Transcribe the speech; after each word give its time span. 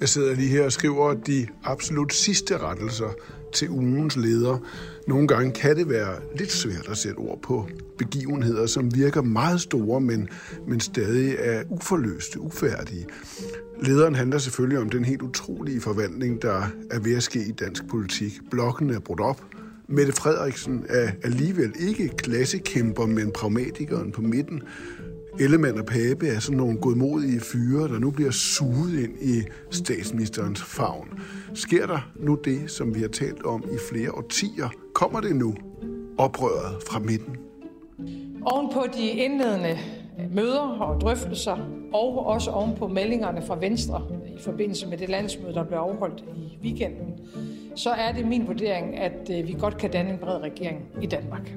Jeg 0.00 0.08
sidder 0.08 0.34
lige 0.34 0.48
her 0.48 0.64
og 0.64 0.72
skriver 0.72 1.14
de 1.14 1.46
absolut 1.64 2.12
sidste 2.12 2.58
rettelser 2.58 3.14
til 3.54 3.70
ugens 3.70 4.16
leder. 4.16 4.58
Nogle 5.08 5.28
gange 5.28 5.52
kan 5.52 5.76
det 5.76 5.88
være 5.88 6.16
lidt 6.38 6.52
svært 6.52 6.88
at 6.88 6.96
sætte 6.96 7.18
ord 7.18 7.42
på 7.42 7.68
begivenheder, 7.98 8.66
som 8.66 8.94
virker 8.94 9.22
meget 9.22 9.60
store, 9.60 10.00
men, 10.00 10.28
men 10.68 10.80
stadig 10.80 11.36
er 11.38 11.62
uforløste, 11.68 12.40
ufærdige. 12.40 13.06
Lederen 13.82 14.14
handler 14.14 14.38
selvfølgelig 14.38 14.78
om 14.78 14.90
den 14.90 15.04
helt 15.04 15.22
utrolige 15.22 15.80
forvandling, 15.80 16.42
der 16.42 16.62
er 16.90 16.98
ved 17.00 17.16
at 17.16 17.22
ske 17.22 17.44
i 17.44 17.52
dansk 17.52 17.88
politik. 17.88 18.40
Blokken 18.50 18.90
er 18.90 19.00
brudt 19.00 19.20
op. 19.20 19.44
Mette 19.88 20.12
Frederiksen 20.12 20.84
er 20.88 21.10
alligevel 21.22 21.72
ikke 21.78 22.08
klassekæmper, 22.08 23.06
men 23.06 23.30
pragmatikeren 23.32 24.12
på 24.12 24.22
midten. 24.22 24.62
Ellemann 25.40 25.78
og 25.78 25.86
Pape 25.86 26.28
er 26.28 26.38
sådan 26.38 26.56
nogle 26.56 26.78
godmodige 26.78 27.40
fyre, 27.40 27.88
der 27.88 27.98
nu 27.98 28.10
bliver 28.10 28.30
suget 28.30 29.02
ind 29.02 29.12
i 29.22 29.42
statsministerens 29.70 30.62
favn. 30.62 31.08
Sker 31.54 31.86
der 31.86 32.10
nu 32.16 32.38
det, 32.44 32.70
som 32.70 32.94
vi 32.94 33.00
har 33.00 33.08
talt 33.08 33.42
om 33.42 33.64
i 33.72 33.78
flere 33.90 34.12
årtier? 34.12 34.68
Kommer 34.94 35.20
det 35.20 35.36
nu? 35.36 35.54
Oprøret 36.18 36.82
fra 36.90 36.98
midten? 36.98 37.36
Oven 38.42 38.72
på 38.72 38.84
de 38.96 39.08
indledende 39.08 39.78
møder 40.32 40.78
og 40.80 41.00
drøftelser, 41.00 41.56
og 41.92 42.26
også 42.26 42.50
oven 42.50 42.76
på 42.76 42.88
meldingerne 42.88 43.42
fra 43.46 43.58
Venstre 43.58 44.02
i 44.26 44.42
forbindelse 44.42 44.88
med 44.88 44.98
det 44.98 45.08
landsmøde, 45.08 45.54
der 45.54 45.64
blev 45.64 45.78
afholdt 45.78 46.24
i 46.36 46.58
weekenden, 46.62 47.14
så 47.76 47.90
er 47.90 48.12
det 48.12 48.26
min 48.26 48.46
vurdering, 48.46 48.98
at 48.98 49.30
øh, 49.32 49.48
vi 49.48 49.56
godt 49.60 49.76
kan 49.76 49.90
danne 49.90 50.10
en 50.10 50.18
bred 50.18 50.42
regering 50.42 50.80
i 51.02 51.06
Danmark. 51.06 51.52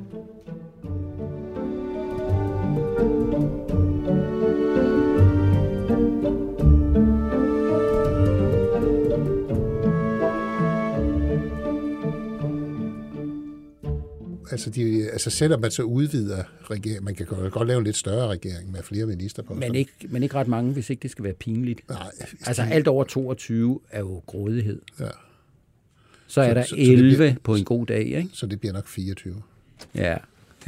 Altså, 14.53 14.69
de, 14.69 15.09
altså 15.11 15.29
selvom 15.29 15.61
man 15.61 15.71
så 15.71 15.83
udvider 15.83 16.43
regeringen, 16.71 17.05
man 17.05 17.15
kan 17.15 17.25
godt 17.51 17.67
lave 17.67 17.77
en 17.77 17.83
lidt 17.83 17.97
større 17.97 18.27
regering 18.27 18.71
med 18.71 18.83
flere 18.83 19.05
minister 19.05 19.43
på. 19.43 19.53
Men 19.53 19.75
ikke, 19.75 19.91
men 20.09 20.23
ikke 20.23 20.35
ret 20.35 20.47
mange, 20.47 20.71
hvis 20.71 20.89
ikke 20.89 21.01
det 21.03 21.11
skal 21.11 21.23
være 21.23 21.33
pinligt. 21.33 21.89
Nej. 21.89 22.11
Altså 22.45 22.61
alt 22.61 22.87
over 22.87 23.03
22 23.03 23.79
er 23.91 23.99
jo 23.99 24.21
grådighed. 24.25 24.81
Ja. 24.99 25.05
Så 26.27 26.41
er 26.41 26.47
Så- 26.49 26.53
der 26.53 26.63
så- 26.63 26.69
så 26.69 26.75
det 26.75 26.91
11 26.91 27.15
bliver- 27.15 27.35
på 27.43 27.55
en 27.55 27.63
god 27.65 27.85
dag, 27.85 28.05
ikke? 28.05 28.29
Så 28.33 28.45
det 28.45 28.59
bliver 28.59 28.73
nok 28.73 28.87
24 28.87 29.41
Ja, 29.95 30.17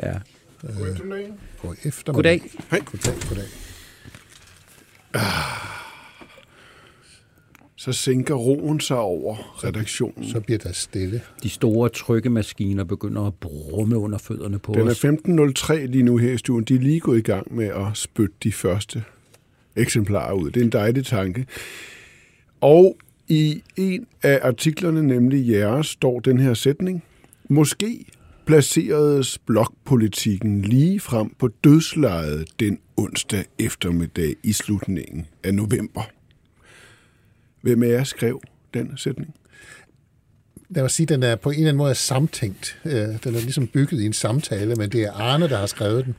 ja. 0.03 0.13
på 0.61 0.67
eftermiddag. 0.77 1.33
Goddag. 2.05 2.41
Hej. 2.71 2.79
Goddag, 2.79 3.13
goddag. 3.29 3.45
Så 7.85 7.93
sænker 7.93 8.35
roen 8.35 8.79
sig 8.79 8.97
over 8.97 9.63
redaktionen. 9.63 10.29
Så 10.29 10.39
bliver 10.39 10.57
der 10.57 10.71
stille. 10.71 11.21
De 11.43 11.49
store 11.49 11.89
trykkemaskiner 11.89 12.83
begynder 12.83 13.21
at 13.21 13.33
brumme 13.33 13.97
under 13.97 14.17
fødderne 14.17 14.59
på 14.59 14.73
Den 14.73 14.87
er 14.87 14.91
os. 14.91 15.05
15.03 15.69 15.73
lige 15.73 16.03
nu 16.03 16.17
her 16.17 16.31
i 16.31 16.37
stuen. 16.37 16.63
De 16.63 16.75
er 16.75 16.79
lige 16.79 16.99
gået 16.99 17.17
i 17.17 17.21
gang 17.21 17.55
med 17.55 17.65
at 17.65 17.85
spytte 17.93 18.35
de 18.43 18.51
første 18.51 19.03
eksemplarer 19.75 20.33
ud. 20.33 20.51
Det 20.51 20.59
er 20.59 20.63
en 20.63 20.71
dejlig 20.71 21.05
tanke. 21.05 21.45
Og 22.61 22.97
i 23.27 23.63
en 23.75 24.07
af 24.23 24.39
artiklerne, 24.43 25.03
nemlig 25.03 25.49
jeres, 25.49 25.87
står 25.87 26.19
den 26.19 26.39
her 26.39 26.53
sætning. 26.53 27.03
Måske 27.49 28.05
placeredes 28.45 29.37
blokpolitikken 29.37 30.61
lige 30.61 30.99
frem 30.99 31.29
på 31.39 31.47
dødslejet 31.47 32.45
den 32.59 32.79
onsdag 32.97 33.45
eftermiddag 33.59 34.35
i 34.43 34.53
slutningen 34.53 35.25
af 35.43 35.53
november. 35.53 36.01
Hvem 37.65 37.83
af 37.83 37.87
jer 37.87 38.03
skrev 38.03 38.41
den 38.73 38.97
sætning? 38.97 39.35
Lad 40.69 40.83
mig 40.83 40.91
sige, 40.91 41.05
den 41.07 41.23
er 41.23 41.35
på 41.35 41.49
en 41.49 41.55
eller 41.55 41.67
anden 41.67 41.77
måde 41.77 41.95
samtænkt. 41.95 42.81
Øh, 42.85 42.91
den 42.93 43.35
er 43.35 43.39
ligesom 43.39 43.67
bygget 43.67 44.01
i 44.01 44.05
en 44.05 44.13
samtale, 44.13 44.75
men 44.75 44.89
det 44.89 45.03
er 45.03 45.11
Arne, 45.11 45.49
der 45.49 45.57
har 45.57 45.65
skrevet 45.65 46.05
den. 46.05 46.15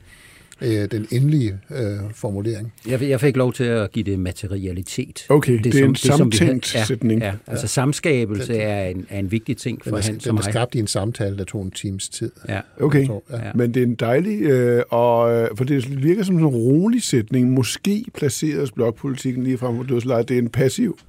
Øh, 0.61 0.91
Den 0.91 1.07
endelige 1.11 1.59
øh, 1.71 1.97
formulering. 2.13 2.73
Jeg, 2.87 3.01
jeg 3.01 3.19
fik 3.21 3.37
lov 3.37 3.53
til 3.53 3.63
at 3.63 3.91
give 3.91 4.03
det 4.05 4.19
materialitet. 4.19 5.25
Okay, 5.29 5.59
det 5.63 5.75
er 5.75 5.85
en 5.85 5.95
som 5.95 6.31
vi 6.31 6.37
samtænkt 6.37 6.75
ja, 6.75 6.85
sætning. 6.85 7.21
Ja, 7.21 7.33
altså 7.47 7.67
samskabelse 7.67 8.55
er 8.57 8.87
en, 8.87 9.05
er 9.09 9.19
en 9.19 9.31
vigtig 9.31 9.57
ting 9.57 9.83
Den 9.83 9.89
for 9.89 9.97
er, 9.97 10.01
Hans 10.01 10.23
den 10.23 10.29
er 10.29 10.33
mig. 10.33 10.43
skabt 10.43 10.75
i 10.75 10.79
en 10.79 10.87
samtale, 10.87 11.37
der 11.37 11.43
tog 11.43 11.61
en 11.63 11.71
times 11.71 12.09
tid. 12.09 12.31
Ja. 12.49 12.59
Okay, 12.79 13.05
Så, 13.05 13.21
ja. 13.29 13.45
Ja. 13.45 13.51
men 13.55 13.73
det 13.73 13.79
er 13.83 13.85
en 13.87 13.95
dejlig, 13.95 14.41
øh, 14.41 14.83
og, 14.89 15.33
øh, 15.35 15.49
for 15.57 15.63
det 15.63 16.03
virker 16.03 16.23
som 16.23 16.35
sådan 16.35 16.47
en 16.47 16.55
rolig 16.55 17.03
sætning. 17.03 17.51
Måske 17.51 18.05
placeres 18.13 18.71
blokpolitikken 18.71 19.43
lige 19.43 19.57
frem 19.57 19.77
på 19.77 19.83
dødslejet. 19.83 20.29
Det 20.29 20.37
er 20.37 20.41
en 20.41 20.49
passiv 20.49 20.99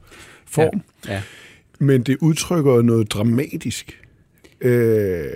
form, 0.47 0.81
ja. 1.09 1.13
Ja. 1.13 1.23
men 1.79 2.03
det 2.03 2.17
udtrykker 2.21 2.83
noget 2.83 3.13
dramatisk. 3.13 4.01
Øh, 4.61 5.27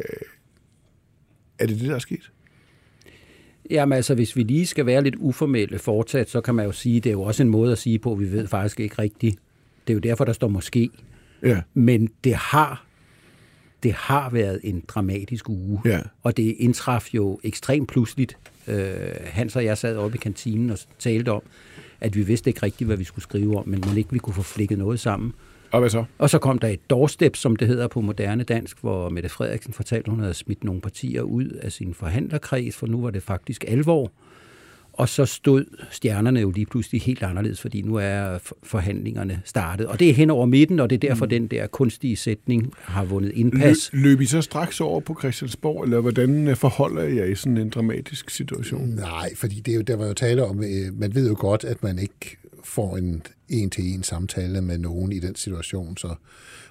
er 1.59 1.67
det 1.67 1.81
det, 1.81 1.89
der 1.89 1.95
er 1.95 1.99
sket? 1.99 2.31
Jamen 3.71 3.97
altså, 3.97 4.15
hvis 4.15 4.37
vi 4.37 4.43
lige 4.43 4.67
skal 4.67 4.87
være 4.87 5.03
lidt 5.03 5.17
uformelle 5.19 5.79
fortsat, 5.79 6.31
så 6.31 6.41
kan 6.41 6.55
man 6.55 6.67
jo 6.67 6.73
sige, 6.73 7.01
det 7.01 7.11
er 7.11 7.13
jo 7.13 7.23
også 7.23 7.43
en 7.43 7.49
måde 7.49 7.73
at 7.73 7.79
sige 7.79 7.99
på, 7.99 8.13
at 8.13 8.21
vi 8.21 8.33
ved 8.33 8.47
faktisk 8.47 8.81
ikke 8.81 8.95
rigtigt. 8.99 9.39
Det 9.87 9.93
er 9.93 9.95
jo 9.95 10.01
derfor, 10.01 10.25
der 10.25 10.33
står 10.33 10.49
måske. 10.49 10.91
Ja, 11.43 11.61
Men 11.75 12.11
det 12.25 12.35
har, 12.35 12.85
det 13.83 13.93
har 13.93 14.31
været 14.31 14.61
en 14.65 14.85
dramatisk 14.89 15.49
uge. 15.49 15.81
Ja. 15.85 16.01
Og 16.23 16.37
det 16.37 16.57
indtraf 16.59 17.15
jo 17.15 17.41
ekstremt 17.45 17.89
pludseligt. 17.89 18.37
Øh, 18.69 18.95
Hans 19.25 19.57
og 19.57 19.65
jeg 19.65 19.79
sad 19.79 19.97
oppe 19.97 20.17
i 20.17 20.19
kantinen 20.19 20.71
og 20.71 20.79
talte 20.99 21.33
om, 21.33 21.43
at 22.01 22.17
vi 22.17 22.23
vidste 22.23 22.51
ikke 22.51 22.63
rigtigt, 22.63 22.89
hvad 22.89 22.97
vi 22.97 23.05
skulle 23.05 23.23
skrive 23.23 23.59
om, 23.59 23.69
men 23.69 23.85
man 23.87 23.99
ikke 23.99 24.13
vi 24.13 24.19
kunne 24.19 24.35
få 24.35 24.43
flikket 24.43 24.79
noget 24.79 25.01
sammen 25.01 25.33
og 25.73 25.81
hvad 25.81 25.91
så? 25.91 26.05
Og 26.19 26.31
så 26.31 26.39
kom 26.39 26.59
der 26.59 26.69
et 26.69 26.91
doorstep, 26.91 27.37
som 27.37 27.57
det 27.57 27.69
hedder 27.69 27.89
på 27.89 28.01
moderne 28.01 28.45
dansk, 28.45 28.81
hvor 28.81 29.09
Mette 29.09 29.29
Frederiksen 29.29 29.73
fortalte, 29.73 30.07
at 30.07 30.11
hun 30.11 30.21
havde 30.21 30.35
smidt 30.35 30.65
nogle 30.65 30.81
partier 30.81 31.23
ud 31.23 31.49
af 31.49 31.73
sin 31.73 31.95
forhandlerkreds, 31.95 32.77
for 32.77 32.87
nu 32.87 33.03
var 33.03 33.11
det 33.11 33.23
faktisk 33.23 33.65
alvor. 33.69 34.11
Og 34.93 35.09
så 35.09 35.27
stod 35.27 35.65
stjernerne 35.91 36.41
jo 36.41 36.51
lige 36.51 36.67
pludselig 36.67 37.03
helt 37.03 37.23
anderledes, 37.23 37.61
fordi 37.61 37.83
nu 37.83 37.95
er 37.97 38.39
for- 38.39 38.57
forhandlingerne 38.63 39.41
startet. 39.45 39.87
Og 39.87 39.99
det 40.01 40.11
er 40.11 40.15
hen 40.15 40.31
over 40.31 40.47
midten, 40.47 40.81
og 40.81 40.91
det 40.91 41.05
er 41.05 41.09
derfor, 41.09 41.25
mm. 41.25 41.29
den 41.31 41.47
der 41.47 41.67
kunstige 41.67 42.17
sætning 42.17 42.73
har 42.81 43.05
vundet 43.05 43.33
indpas. 43.35 43.91
Løb, 43.93 44.03
løb 44.03 44.21
I 44.21 44.27
så 44.27 44.41
straks 44.41 44.81
over 44.81 45.01
på 45.01 45.17
Christiansborg, 45.21 45.85
eller 45.85 46.01
hvordan 46.01 46.49
øh, 46.49 46.57
forholder 46.57 47.03
jeg 47.03 47.31
i 47.31 47.35
sådan 47.35 47.57
en 47.59 47.71
dramatisk 47.71 48.31
situation? 48.31 48.89
Nej, 48.89 49.35
fordi 49.37 49.61
det 49.61 49.73
er 49.73 49.77
jo, 49.77 49.83
der 49.83 49.97
var 49.97 50.07
jo 50.07 50.15
tale 50.15 50.45
om, 50.45 50.65
øh, 50.65 50.99
man 51.01 51.15
ved 51.15 51.29
jo 51.29 51.37
godt, 51.39 51.65
at 51.65 51.83
man 51.83 51.99
ikke 51.99 52.37
får 52.65 52.97
en 52.97 53.23
en-til-en 53.49 54.03
samtale 54.03 54.61
med 54.61 54.79
nogen 54.79 55.13
i 55.13 55.19
den 55.19 55.35
situation, 55.35 55.97
så 55.97 56.15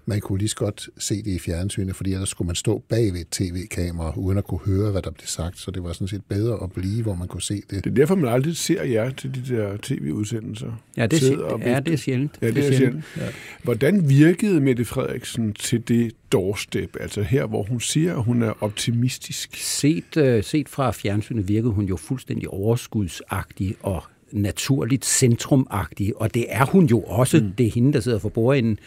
man 0.05 0.19
kunne 0.21 0.39
lige 0.39 0.49
så 0.49 0.55
godt 0.55 0.89
se 0.97 1.15
det 1.15 1.31
i 1.31 1.39
fjernsynet, 1.39 1.95
fordi 1.95 2.13
ellers 2.13 2.29
skulle 2.29 2.45
man 2.45 2.55
stå 2.55 2.83
bag 2.89 3.13
ved 3.13 3.21
et 3.21 3.29
tv-kamera, 3.31 4.13
uden 4.17 4.37
at 4.37 4.43
kunne 4.43 4.59
høre, 4.65 4.91
hvad 4.91 5.01
der 5.01 5.11
blev 5.11 5.27
sagt, 5.27 5.59
så 5.59 5.71
det 5.71 5.83
var 5.83 5.93
sådan 5.93 6.07
set 6.07 6.21
bedre 6.29 6.63
at 6.63 6.71
blive, 6.71 7.03
hvor 7.03 7.15
man 7.15 7.27
kunne 7.27 7.41
se 7.41 7.55
det. 7.69 7.83
Det 7.83 7.89
er 7.91 7.95
derfor, 7.95 8.15
man 8.15 8.33
aldrig 8.33 8.57
ser 8.57 8.83
jer 8.83 9.11
til 9.11 9.35
de 9.35 9.55
der 9.55 9.77
tv-udsendelser. 9.81 10.71
Ja, 10.97 11.05
det 11.05 11.31
er, 11.31 11.37
og 11.37 11.59
ja, 11.59 11.79
det 11.79 11.93
er 11.93 11.97
sjældent. 11.97 12.31
Ja, 12.41 12.47
det 12.47 12.67
er 12.67 12.77
sjældent. 12.77 13.05
Ja. 13.17 13.27
Hvordan 13.63 14.09
virkede 14.09 14.61
Mette 14.61 14.85
Frederiksen 14.85 15.53
til 15.53 15.87
det 15.87 16.11
doorstep? 16.31 16.97
Altså 16.99 17.21
her, 17.21 17.45
hvor 17.45 17.63
hun 17.63 17.79
siger, 17.79 18.15
at 18.17 18.23
hun 18.23 18.41
er 18.41 18.63
optimistisk. 18.63 19.55
Set, 19.55 20.17
øh, 20.17 20.43
set 20.43 20.69
fra 20.69 20.91
fjernsynet 20.91 21.47
virkede 21.47 21.71
hun 21.71 21.85
jo 21.85 21.95
fuldstændig 21.95 22.49
overskudsagtig 22.49 23.75
og 23.81 24.03
naturligt 24.31 25.05
centrumagtig, 25.05 26.21
og 26.21 26.33
det 26.33 26.45
er 26.49 26.65
hun 26.65 26.85
jo 26.85 26.99
også. 27.01 27.37
Mm. 27.37 27.51
Det 27.51 27.65
er 27.65 27.71
hende, 27.71 27.93
der 27.93 27.99
sidder 27.99 28.19
for 28.19 28.29
bordenden. 28.29 28.79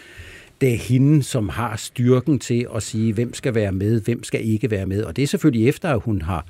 Det 0.60 0.72
er 0.72 0.76
hende, 0.76 1.22
som 1.22 1.48
har 1.48 1.76
styrken 1.76 2.38
til 2.38 2.66
at 2.76 2.82
sige, 2.82 3.12
hvem 3.12 3.34
skal 3.34 3.54
være 3.54 3.72
med, 3.72 4.00
hvem 4.00 4.24
skal 4.24 4.48
ikke 4.48 4.70
være 4.70 4.86
med. 4.86 5.02
Og 5.02 5.16
det 5.16 5.22
er 5.22 5.26
selvfølgelig 5.26 5.68
efter, 5.68 5.88
at 5.88 6.00
hun 6.00 6.22
har, 6.22 6.46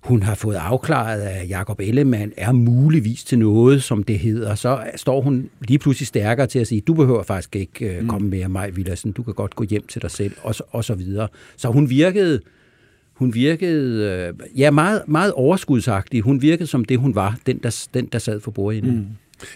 hun 0.00 0.22
har 0.22 0.34
fået 0.34 0.54
afklaret, 0.54 1.20
at 1.20 1.48
Jacob 1.48 1.80
Ellemann 1.80 2.32
er 2.36 2.52
muligvis 2.52 3.24
til 3.24 3.38
noget, 3.38 3.82
som 3.82 4.02
det 4.02 4.18
hedder. 4.18 4.54
Så 4.54 4.84
står 4.96 5.20
hun 5.20 5.50
lige 5.68 5.78
pludselig 5.78 6.06
stærkere 6.06 6.46
til 6.46 6.58
at 6.58 6.66
sige, 6.66 6.80
du 6.80 6.94
behøver 6.94 7.22
faktisk 7.22 7.56
ikke 7.56 7.98
uh, 8.02 8.08
komme 8.08 8.28
med 8.28 8.48
mig, 8.48 8.76
Villadsen. 8.76 9.12
Du 9.12 9.22
kan 9.22 9.34
godt 9.34 9.56
gå 9.56 9.64
hjem 9.64 9.86
til 9.86 10.02
dig 10.02 10.10
selv, 10.10 10.32
og 10.42 10.54
så, 10.54 10.62
og 10.70 10.84
så 10.84 10.94
videre. 10.94 11.28
Så 11.56 11.68
hun 11.68 11.90
virkede 11.90 12.40
hun 13.16 13.34
virkede 13.34 14.10
øh, 14.10 14.60
ja, 14.60 14.70
meget, 14.70 15.02
meget 15.08 15.32
overskudsagtig. 15.32 16.20
Hun 16.20 16.42
virkede 16.42 16.66
som 16.66 16.84
det, 16.84 16.98
hun 16.98 17.14
var, 17.14 17.38
den 17.46 17.58
der, 17.58 17.86
den, 17.94 18.06
der 18.06 18.18
sad 18.18 18.40
for 18.40 18.50
bordenden. 18.50 18.96
Mm. 18.96 19.06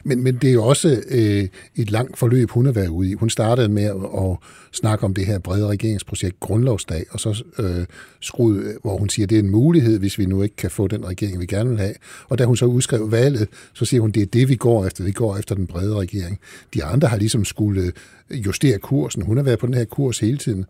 Men, 0.05 0.23
men 0.23 0.37
det 0.37 0.51
er 0.51 0.55
jo 0.55 0.65
også 0.65 1.03
øh, 1.09 1.49
et 1.77 1.91
langt 1.91 2.19
forløb, 2.19 2.51
hun 2.51 2.67
har 2.67 2.73
været 2.73 2.89
ude 2.89 3.11
i. 3.11 3.15
Hun 3.15 3.31
startede 3.31 3.69
med 3.69 3.83
at, 3.83 4.31
at 4.31 4.37
snakke 4.73 5.05
om 5.05 5.15
det 5.15 5.27
her 5.27 5.39
brede 5.39 5.67
regeringsprojekt 5.67 6.41
Grundlovsdag, 6.41 7.05
og 7.11 7.21
så 7.21 7.45
øh, 7.59 7.87
skruede, 8.21 8.77
hvor 8.83 8.97
hun 8.97 9.09
siger, 9.09 9.27
at 9.27 9.31
det 9.31 9.39
er 9.39 9.43
en 9.43 9.51
mulighed, 9.51 9.99
hvis 9.99 10.19
vi 10.19 10.27
nu 10.27 10.43
ikke 10.43 10.57
kan 10.57 10.71
få 10.71 10.89
den 10.89 11.07
regering, 11.07 11.41
vi 11.41 11.47
gerne 11.47 11.71
vil 11.71 11.79
have. 11.79 11.95
Og 12.29 12.39
da 12.39 12.45
hun 12.45 12.57
så 12.57 12.65
udskrev 12.65 13.11
valget, 13.11 13.49
så 13.73 13.85
siger 13.85 14.01
hun, 14.01 14.11
det 14.11 14.23
er 14.23 14.27
det, 14.27 14.49
vi 14.49 14.57
går 14.57 14.87
efter. 14.87 15.05
Vi 15.05 15.13
går 15.13 15.37
efter 15.37 15.55
den 15.55 15.67
brede 15.67 15.95
regering. 15.97 16.39
De 16.75 16.85
andre 16.85 17.09
har 17.09 17.17
ligesom 17.17 17.45
skulle 17.45 17.93
øh, 18.31 18.47
justere 18.47 18.79
kursen. 18.79 19.23
Hun 19.23 19.37
har 19.37 19.45
været 19.45 19.59
på 19.59 19.67
den 19.67 19.75
her 19.75 19.85
kurs 19.85 20.19
hele 20.19 20.39
tiden. 20.39 20.65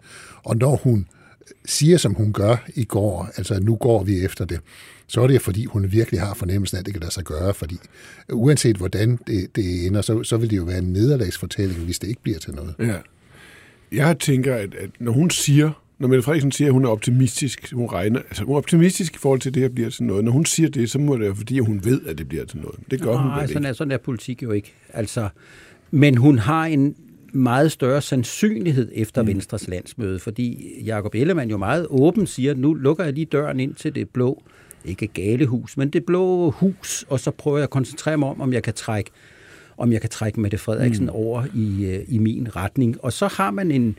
Og 0.44 0.56
når 0.56 0.76
hun 0.76 1.06
siger, 1.64 1.96
som 1.96 2.14
hun 2.14 2.32
gør 2.32 2.56
i 2.74 2.84
går, 2.84 3.28
altså 3.36 3.60
nu 3.60 3.76
går 3.76 4.04
vi 4.04 4.24
efter 4.24 4.44
det, 4.44 4.60
så 5.10 5.22
er 5.22 5.26
det 5.26 5.42
fordi, 5.42 5.64
hun 5.64 5.92
virkelig 5.92 6.20
har 6.20 6.34
fornemmelsen 6.34 6.76
af, 6.76 6.80
at 6.80 6.86
det 6.86 6.94
kan 6.94 7.00
lade 7.00 7.12
sig 7.12 7.24
gøre, 7.24 7.54
fordi 7.54 7.76
uanset 8.32 8.76
hvordan 8.76 9.18
det, 9.26 9.56
det 9.56 9.86
ender, 9.86 10.00
så, 10.00 10.22
så 10.22 10.36
vil 10.36 10.50
det 10.50 10.56
jo 10.56 10.62
være 10.62 10.78
en 10.78 10.92
nederlagsfortælling, 10.92 11.80
hvis 11.80 11.98
det 11.98 12.08
ikke 12.08 12.22
bliver 12.22 12.38
til 12.38 12.54
noget. 12.54 12.74
Ja. 12.78 12.96
Jeg 13.92 14.18
tænker, 14.18 14.54
at, 14.54 14.74
at 14.74 14.90
når 15.00 15.12
hun 15.12 15.30
siger, 15.30 15.82
når 15.98 16.08
Mette 16.08 16.22
Frederiksen 16.22 16.52
siger, 16.52 16.68
at 16.68 16.72
hun 16.72 16.84
er 16.84 16.88
optimistisk, 16.88 17.72
hun 17.72 17.86
regner, 17.86 18.18
altså 18.18 18.44
hun 18.44 18.52
er 18.52 18.56
optimistisk 18.56 19.14
i 19.14 19.18
forhold 19.18 19.40
til, 19.40 19.50
at 19.50 19.54
det 19.54 19.62
her 19.62 19.68
bliver 19.68 19.90
til 19.90 20.04
noget. 20.04 20.24
Når 20.24 20.32
hun 20.32 20.44
siger 20.44 20.68
det, 20.68 20.90
så 20.90 20.98
må 20.98 21.12
det 21.12 21.20
være, 21.20 21.36
fordi 21.36 21.58
hun 21.58 21.80
ved, 21.84 22.00
at 22.06 22.18
det 22.18 22.28
bliver 22.28 22.44
til 22.44 22.58
noget. 22.58 22.78
Det 22.90 23.00
gør 23.00 23.12
Nej, 23.12 23.22
hun 23.22 23.40
vel 23.40 23.48
sådan 23.48 23.62
ikke. 23.62 23.68
er, 23.68 23.72
sådan 23.72 23.92
er 23.92 23.98
politik 23.98 24.42
jo 24.42 24.52
ikke. 24.52 24.72
Altså, 24.88 25.28
men 25.90 26.16
hun 26.16 26.38
har 26.38 26.64
en 26.66 26.94
meget 27.32 27.72
større 27.72 28.02
sandsynlighed 28.02 28.90
efter 28.94 29.22
mm. 29.22 29.28
Venstres 29.28 29.68
landsmøde, 29.68 30.18
fordi 30.18 30.72
Jakob 30.84 31.14
Ellemann 31.14 31.50
jo 31.50 31.56
meget 31.56 31.86
åben 31.90 32.26
siger, 32.26 32.50
at 32.50 32.58
nu 32.58 32.74
lukker 32.74 33.04
jeg 33.04 33.12
lige 33.12 33.26
døren 33.26 33.60
ind 33.60 33.74
til 33.74 33.94
det 33.94 34.08
blå, 34.08 34.42
ikke 34.84 35.06
gale 35.06 35.46
hus, 35.46 35.76
men 35.76 35.90
det 35.90 36.04
blå 36.04 36.50
hus, 36.50 37.04
og 37.08 37.20
så 37.20 37.30
prøver 37.30 37.58
jeg 37.58 37.64
at 37.64 37.70
koncentrere 37.70 38.18
mig 38.18 38.28
om, 38.28 38.40
om 38.40 38.52
jeg 38.52 38.62
kan 38.62 38.74
trække 38.74 39.10
om 39.76 39.92
jeg 39.92 40.00
kan 40.00 40.10
trække 40.10 40.40
Mette 40.40 40.58
Frederiksen 40.58 41.04
mm. 41.04 41.10
over 41.10 41.44
i, 41.54 41.84
øh, 41.84 42.04
i 42.08 42.18
min 42.18 42.56
retning. 42.56 43.04
Og 43.04 43.12
så 43.12 43.26
har 43.26 43.50
man 43.50 43.70
en, 43.70 43.98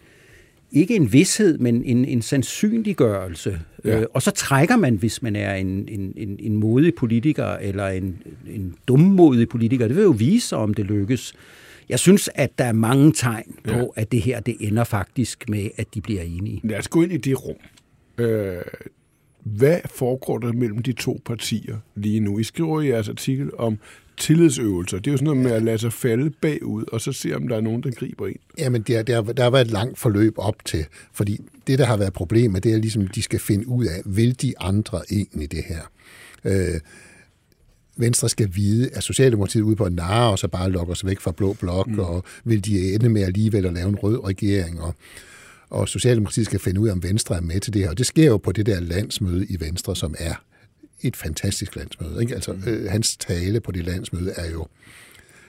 ikke 0.71 0.95
en 0.95 1.13
vidshed, 1.13 1.57
men 1.57 1.83
en, 1.83 2.05
en 2.05 2.21
sandsynliggørelse. 2.21 3.59
Ja. 3.85 3.99
Øh, 3.99 4.05
og 4.13 4.21
så 4.21 4.31
trækker 4.31 4.75
man, 4.75 4.95
hvis 4.95 5.21
man 5.21 5.35
er 5.35 5.55
en, 5.55 5.67
en, 5.67 6.13
en, 6.17 6.37
en 6.39 6.55
modig 6.55 6.95
politiker, 6.95 7.45
eller 7.45 7.87
en, 7.87 8.23
en 8.49 8.75
dummodig 8.87 9.49
politiker. 9.49 9.87
Det 9.87 9.95
vil 9.95 10.03
jo 10.03 10.15
vise 10.17 10.47
sig, 10.47 10.57
om 10.57 10.73
det 10.73 10.85
lykkes. 10.85 11.33
Jeg 11.89 11.99
synes, 11.99 12.29
at 12.35 12.57
der 12.57 12.65
er 12.65 12.71
mange 12.73 13.11
tegn 13.13 13.55
på, 13.63 13.71
Ja. 13.71 13.85
at 13.95 14.11
det 14.11 14.21
her 14.21 14.39
det 14.39 14.55
ender 14.59 14.83
faktisk 14.83 15.49
med, 15.49 15.69
at 15.77 15.87
de 15.93 16.01
bliver 16.01 16.21
enige. 16.21 16.61
Lad 16.63 16.77
os 16.79 16.87
gå 16.87 17.01
ind 17.01 17.11
i 17.11 17.17
det 17.17 17.45
rum. 17.45 17.55
Øh, 18.17 18.55
hvad 19.43 19.79
foregår 19.85 20.37
der 20.37 20.53
mellem 20.53 20.79
de 20.79 20.93
to 20.93 21.21
partier 21.25 21.77
lige 21.95 22.19
nu? 22.19 22.39
I 22.39 22.43
skriver 22.43 22.81
i 22.81 22.87
jeres 22.87 23.09
artikel 23.09 23.49
om 23.57 23.79
tillidsøvelser. 24.17 24.97
Det 24.97 25.07
er 25.07 25.11
jo 25.11 25.17
sådan 25.17 25.25
noget 25.25 25.43
med 25.43 25.51
at 25.51 25.63
lade 25.63 25.77
sig 25.77 25.93
falde 25.93 26.29
bagud, 26.41 26.83
og 26.91 27.01
så 27.01 27.11
se, 27.11 27.35
om 27.35 27.47
der 27.47 27.55
er 27.55 27.61
nogen, 27.61 27.83
der 27.83 27.91
griber 27.91 28.27
ind. 28.27 28.39
Jamen, 28.57 28.81
der, 28.81 29.03
der, 29.03 29.21
der 29.21 29.43
har 29.43 29.49
været 29.49 29.65
et 29.65 29.71
langt 29.71 29.99
forløb 29.99 30.33
op 30.37 30.65
til, 30.65 30.85
fordi 31.13 31.41
det, 31.67 31.79
der 31.79 31.85
har 31.85 31.97
været 31.97 32.13
problemet, 32.13 32.63
det 32.63 32.73
er 32.73 32.77
ligesom, 32.77 33.07
de 33.07 33.21
skal 33.21 33.39
finde 33.39 33.67
ud 33.67 33.85
af, 33.85 34.01
vil 34.05 34.41
de 34.41 34.53
andre 34.59 35.01
egentlig 35.11 35.51
det 35.51 35.63
her? 35.63 35.81
Øh, 36.45 36.79
Venstre 37.97 38.29
skal 38.29 38.49
vide, 38.55 38.89
at 38.93 39.03
Socialdemokratiet 39.03 39.61
ude 39.61 39.75
på 39.75 39.83
at 39.83 39.93
narre 39.93 40.31
og 40.31 40.39
så 40.39 40.47
bare 40.47 40.71
lokker 40.71 40.93
sig 40.93 41.09
væk 41.09 41.19
fra 41.19 41.31
blå 41.31 41.53
blok, 41.53 41.87
mm. 41.87 41.99
og 41.99 42.23
vil 42.43 42.65
de 42.65 42.93
ende 42.93 43.09
med 43.09 43.23
alligevel 43.23 43.65
at 43.65 43.73
lave 43.73 43.89
en 43.89 43.95
rød 43.95 44.23
regering, 44.23 44.81
og, 44.81 44.95
og 45.71 45.89
Socialdemokratiet 45.89 46.45
skal 46.45 46.59
finde 46.59 46.81
ud 46.81 46.87
af, 46.87 46.91
om 46.91 47.03
Venstre 47.03 47.35
er 47.35 47.41
med 47.41 47.59
til 47.59 47.73
det 47.73 47.81
her. 47.81 47.89
Og 47.89 47.97
det 47.97 48.05
sker 48.05 48.25
jo 48.25 48.37
på 48.37 48.51
det 48.51 48.65
der 48.65 48.79
landsmøde 48.79 49.45
i 49.45 49.59
Venstre, 49.59 49.95
som 49.95 50.15
er 50.19 50.33
et 51.01 51.15
fantastisk 51.15 51.75
landsmøde. 51.75 52.21
Ikke? 52.21 52.35
Altså, 52.35 52.57
øh, 52.67 52.91
hans 52.91 53.17
tale 53.17 53.59
på 53.59 53.71
det 53.71 53.85
landsmøde 53.85 54.31
er 54.31 54.51
jo... 54.51 54.67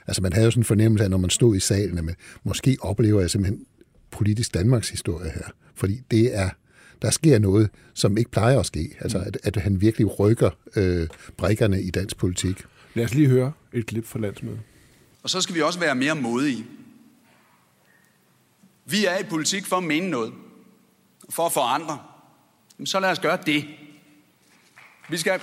Altså, 0.07 0.23
man 0.23 0.33
havde 0.33 0.45
jo 0.45 0.51
sådan 0.51 0.61
en 0.61 0.65
fornemmelse 0.65 1.05
af, 1.05 1.11
når 1.11 1.19
man 1.19 1.31
stod 1.31 1.57
i 1.57 1.61
salen, 1.61 1.99
at 1.99 2.05
man, 2.05 2.15
måske 2.45 2.77
oplever 2.81 3.21
jeg 3.21 3.31
simpelthen 3.31 3.65
politisk 4.11 4.55
Danmarks 4.55 4.91
historie 4.91 5.31
her. 5.31 5.53
Fordi 5.75 6.01
det 6.11 6.37
er, 6.37 6.51
der 7.03 7.11
sker 7.11 7.39
noget, 7.39 7.71
som 7.95 8.19
ikke 8.19 8.31
plejer 8.31 8.59
at 8.59 8.67
ske. 8.67 8.97
Altså, 9.01 9.19
at, 9.19 9.39
at 9.43 9.57
han 9.57 9.81
virkelig 9.81 10.19
rykker 10.19 10.51
øh, 10.77 11.09
brækkerne 11.37 11.83
i 11.83 11.91
dansk 11.91 12.17
politik. 12.17 12.65
Lad 12.95 13.05
os 13.05 13.15
lige 13.15 13.29
høre 13.29 13.53
et 13.73 13.87
klip 13.87 14.07
fra 14.07 14.19
landsmødet. 14.19 14.61
Og 15.23 15.31
så 15.31 15.41
skal 15.41 15.55
vi 15.55 15.61
også 15.61 15.79
være 15.81 15.95
mere 15.95 16.15
modige. 16.15 16.65
Vi 18.93 19.05
er 19.05 19.19
i 19.19 19.23
politik 19.23 19.67
for 19.67 19.77
at 19.77 19.83
mene 19.83 20.11
noget. 20.11 20.33
For 21.31 21.47
at 21.47 21.53
forandre. 21.53 22.03
Jamen, 22.79 22.87
så 22.87 23.01
lad 23.01 23.11
os 23.11 23.19
gøre 23.19 23.39
det. 23.47 23.69
Vi 25.09 25.19
skal... 25.19 25.41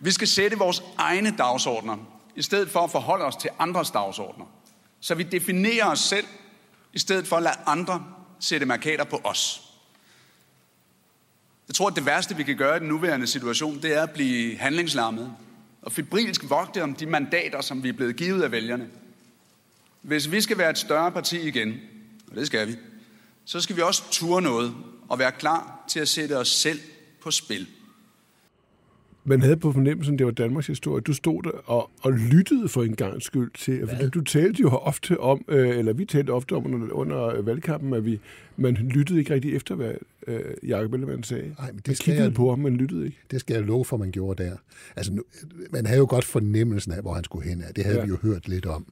Vi 0.00 0.10
skal 0.10 0.28
sætte 0.28 0.58
vores 0.58 0.82
egne 0.98 1.36
dagsordner, 1.36 1.96
i 2.36 2.42
stedet 2.42 2.70
for 2.70 2.80
at 2.80 2.90
forholde 2.90 3.24
os 3.24 3.36
til 3.36 3.50
andres 3.58 3.90
dagsordner. 3.90 4.46
Så 5.00 5.14
vi 5.14 5.22
definerer 5.22 5.86
os 5.86 6.00
selv, 6.00 6.26
i 6.92 6.98
stedet 6.98 7.26
for 7.26 7.36
at 7.36 7.42
lade 7.42 7.56
andre 7.66 8.04
sætte 8.40 8.66
markader 8.66 9.04
på 9.04 9.20
os. 9.24 9.69
Jeg 11.70 11.74
tror, 11.74 11.88
at 11.88 11.96
det 11.96 12.06
værste, 12.06 12.36
vi 12.36 12.42
kan 12.42 12.56
gøre 12.56 12.76
i 12.76 12.80
den 12.80 12.88
nuværende 12.88 13.26
situation, 13.26 13.82
det 13.82 13.96
er 13.96 14.02
at 14.02 14.10
blive 14.10 14.56
handlingslammet 14.58 15.32
og 15.82 15.92
fibrilsk 15.92 16.50
vogte 16.50 16.82
om 16.82 16.94
de 16.94 17.06
mandater, 17.06 17.60
som 17.60 17.82
vi 17.82 17.88
er 17.88 17.92
blevet 17.92 18.16
givet 18.16 18.42
af 18.42 18.52
vælgerne. 18.52 18.88
Hvis 20.02 20.30
vi 20.30 20.40
skal 20.40 20.58
være 20.58 20.70
et 20.70 20.78
større 20.78 21.12
parti 21.12 21.40
igen, 21.40 21.80
og 22.30 22.36
det 22.36 22.46
skal 22.46 22.68
vi, 22.68 22.76
så 23.44 23.60
skal 23.60 23.76
vi 23.76 23.82
også 23.82 24.02
ture 24.10 24.42
noget 24.42 24.74
og 25.08 25.18
være 25.18 25.32
klar 25.32 25.84
til 25.88 26.00
at 26.00 26.08
sætte 26.08 26.36
os 26.36 26.48
selv 26.48 26.80
på 27.22 27.30
spil. 27.30 27.66
Man 29.30 29.40
havde 29.42 29.56
på 29.56 29.72
fornemmelsen, 29.72 30.18
det 30.18 30.26
var 30.26 30.32
Danmarks 30.32 30.66
historie. 30.66 31.00
Du 31.00 31.12
stod 31.12 31.42
der 31.42 31.50
og, 31.50 31.90
og 32.02 32.12
lyttede 32.12 32.68
for 32.68 32.82
en 32.82 32.96
gang 32.96 33.22
skyld 33.22 33.50
til, 33.58 33.88
fordi 33.88 34.08
du 34.08 34.20
talte 34.20 34.60
jo 34.62 34.68
ofte 34.68 35.20
om, 35.20 35.44
øh, 35.48 35.78
eller 35.78 35.92
vi 35.92 36.04
talte 36.04 36.30
ofte 36.30 36.52
om 36.52 36.74
under, 36.74 36.92
under 36.92 37.42
valgkampen, 37.42 37.92
at 37.94 38.04
vi, 38.04 38.20
man 38.56 38.74
lyttede 38.74 39.18
ikke 39.18 39.34
rigtig 39.34 39.56
efter, 39.56 39.74
hvad 39.74 39.92
øh, 40.26 40.40
Jacob 40.68 40.94
Ellemann 40.94 41.22
sagde. 41.22 41.54
Nej, 41.58 41.70
men 41.72 41.76
det 41.76 41.88
man 41.88 41.94
kiggede 41.94 42.24
jeg- 42.24 42.34
på 42.34 42.50
ham, 42.50 42.58
men 42.58 42.76
lyttede 42.76 43.04
ikke. 43.04 43.18
Det 43.30 43.40
skal 43.40 43.54
jeg 43.54 43.62
love 43.62 43.84
for, 43.84 43.96
man 43.96 44.10
gjorde 44.10 44.44
der. 44.44 44.56
Altså, 44.96 45.12
nu, 45.12 45.22
man 45.70 45.86
havde 45.86 45.98
jo 45.98 46.06
godt 46.10 46.24
fornemmelsen 46.24 46.92
af, 46.92 47.00
hvor 47.02 47.14
han 47.14 47.24
skulle 47.24 47.48
hen 47.48 47.62
af. 47.62 47.74
Det 47.74 47.84
havde 47.84 47.98
ja. 47.98 48.04
vi 48.04 48.08
jo 48.08 48.16
hørt 48.22 48.48
lidt 48.48 48.66
om 48.66 48.86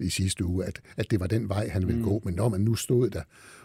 i 0.00 0.08
sidste 0.08 0.44
uge, 0.44 0.64
at, 0.64 0.80
at 0.96 1.10
det 1.10 1.20
var 1.20 1.26
den 1.26 1.48
vej, 1.48 1.68
han 1.68 1.86
ville 1.86 1.98
mm. 2.02 2.08
gå. 2.08 2.22
Men 2.24 2.34
når 2.34 2.48
man 2.48 2.60
nu 2.60 2.74
stod 2.74 3.10
der 3.10 3.22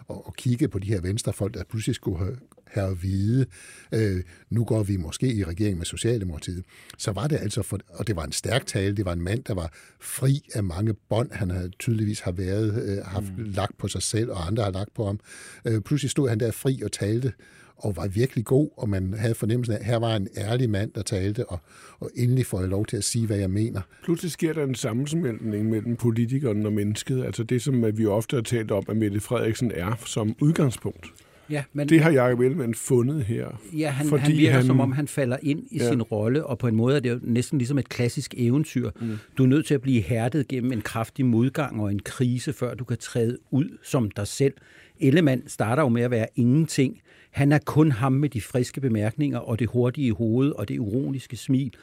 og, 0.08 0.28
og 0.28 0.34
kiggede 0.36 0.70
på 0.70 0.80
de 0.80 0.88
her 0.88 1.02
venstrefolk, 1.02 1.54
der 1.54 1.64
pludselig 1.70 1.96
skulle 1.96 2.18
have, 2.18 2.38
have 2.68 2.92
at 2.92 3.04
vide, 3.04 3.46
øh, 3.92 4.24
nu 4.50 4.64
går 4.64 4.84
vi 4.84 4.98
måske 4.98 5.34
i 5.34 5.44
regering 5.44 5.78
med 5.78 5.86
Socialdemokratiet, 5.86 6.66
så 6.98 7.12
var 7.12 7.28
det 7.28 7.36
altså, 7.36 7.62
for, 7.62 7.80
og 7.94 8.08
det 8.08 8.16
var 8.16 8.24
en 8.24 8.32
stærk 8.32 8.66
tale, 8.66 8.96
det 8.96 9.06
var 9.06 9.14
en 9.14 9.22
mand, 9.22 9.44
der 9.44 9.54
var 9.54 9.74
fri 10.00 10.42
af 10.54 10.64
mange 10.64 10.94
bånd, 10.94 11.32
han 11.32 11.50
havde 11.50 11.70
tydeligvis 11.70 12.20
har 12.20 12.32
været, 12.32 12.84
øh, 12.84 13.06
haft 13.06 13.38
mm. 13.38 13.44
lagt 13.44 13.78
på 13.78 13.88
sig 13.88 14.02
selv, 14.02 14.32
og 14.32 14.48
andre 14.48 14.64
har 14.64 14.72
lagt 14.72 14.94
på 14.94 15.06
ham. 15.06 15.20
Øh, 15.66 15.82
pludselig 15.82 16.12
stod 16.12 16.30
han 16.30 16.40
der 16.40 16.52
fri 16.52 16.82
og 16.82 16.92
talte, 16.92 17.34
og 17.78 17.96
var 17.96 18.08
virkelig 18.08 18.46
god, 18.46 18.70
og 18.78 18.90
man 18.90 19.14
havde 19.14 19.36
fornemmelsen 19.36 19.74
af, 19.76 19.80
at 19.80 19.86
her 19.86 19.98
var 19.98 20.16
en 20.16 20.28
ærlig 20.38 20.70
mand, 20.70 20.92
der 20.96 21.02
talte, 21.02 21.50
og, 21.50 21.60
og 22.00 22.12
endelig 22.16 22.46
får 22.46 22.60
jeg 22.60 22.70
lov 22.70 22.86
til 22.86 22.98
at 22.98 23.04
sige, 23.04 23.26
hvad 23.26 23.38
jeg 23.38 23.50
mener. 23.50 23.82
Pludselig 24.04 24.32
sker 24.32 24.54
der 24.54 24.64
en 24.64 24.76
sammensmeltning 24.76 25.70
mellem 25.70 25.96
politikeren 25.96 26.66
og 26.66 26.74
mennesket. 26.74 27.26
Altså 27.26 27.44
det, 27.44 27.62
som 27.62 27.98
vi 27.98 28.06
ofte 28.06 28.36
har 28.36 28.44
talt 28.44 28.72
om, 28.72 28.84
at 28.90 28.98
Mette 28.98 29.20
Frederiksen 29.20 29.72
er 29.76 29.94
som 30.06 30.36
udgangspunkt. 30.42 31.08
Ja, 31.50 31.64
men 31.74 31.90
Det 31.90 32.02
har 32.02 32.12
Jacob 32.12 32.40
Ellemann 32.40 32.74
fundet 32.76 33.24
her. 33.24 33.48
Ja, 33.78 33.90
han, 33.90 34.08
fordi 34.08 34.22
han 34.24 34.32
virker, 34.38 34.52
han- 34.54 34.66
som 34.66 34.80
om 34.80 34.92
han 34.92 35.08
falder 35.08 35.38
ind 35.44 35.64
i 35.72 35.78
ja. 35.78 35.90
sin 35.90 36.02
rolle, 36.02 36.46
og 36.46 36.58
på 36.58 36.68
en 36.68 36.76
måde 36.76 36.96
er 36.96 37.00
det 37.00 37.10
jo 37.10 37.20
næsten 37.24 37.58
ligesom 37.58 37.78
et 37.78 37.90
klassisk 37.90 38.34
eventyr. 38.38 38.90
Mm. 39.02 39.18
Du 39.38 39.44
er 39.44 39.48
nødt 39.48 39.66
til 39.66 39.74
at 39.74 39.82
blive 39.82 40.02
hærdet 40.02 40.48
gennem 40.48 40.72
en 40.72 40.82
kraftig 40.82 41.26
modgang 41.26 41.82
og 41.82 41.92
en 41.92 42.00
krise, 42.00 42.54
før 42.54 42.74
du 42.74 42.84
kan 42.84 42.98
træde 42.98 43.38
ud 43.52 43.78
som 43.84 44.12
dig 44.12 44.28
selv. 44.28 44.54
Ellemann 45.00 45.44
starter 45.48 45.84
jo 45.84 45.90
med 45.90 46.02
at 46.02 46.12
være 46.12 46.28
ingenting. 46.36 47.00
Han 47.32 47.52
er 47.52 47.60
kun 47.66 47.92
ham 47.92 48.12
med 48.14 48.30
de 48.30 48.42
friske 48.42 48.82
bemærkninger 48.82 49.40
og 49.40 49.60
det 49.60 49.68
hurtige 49.70 50.14
hoved 50.14 50.52
og 50.52 50.68
det 50.68 50.74
ironiske 50.76 51.38
smil, 51.38 51.74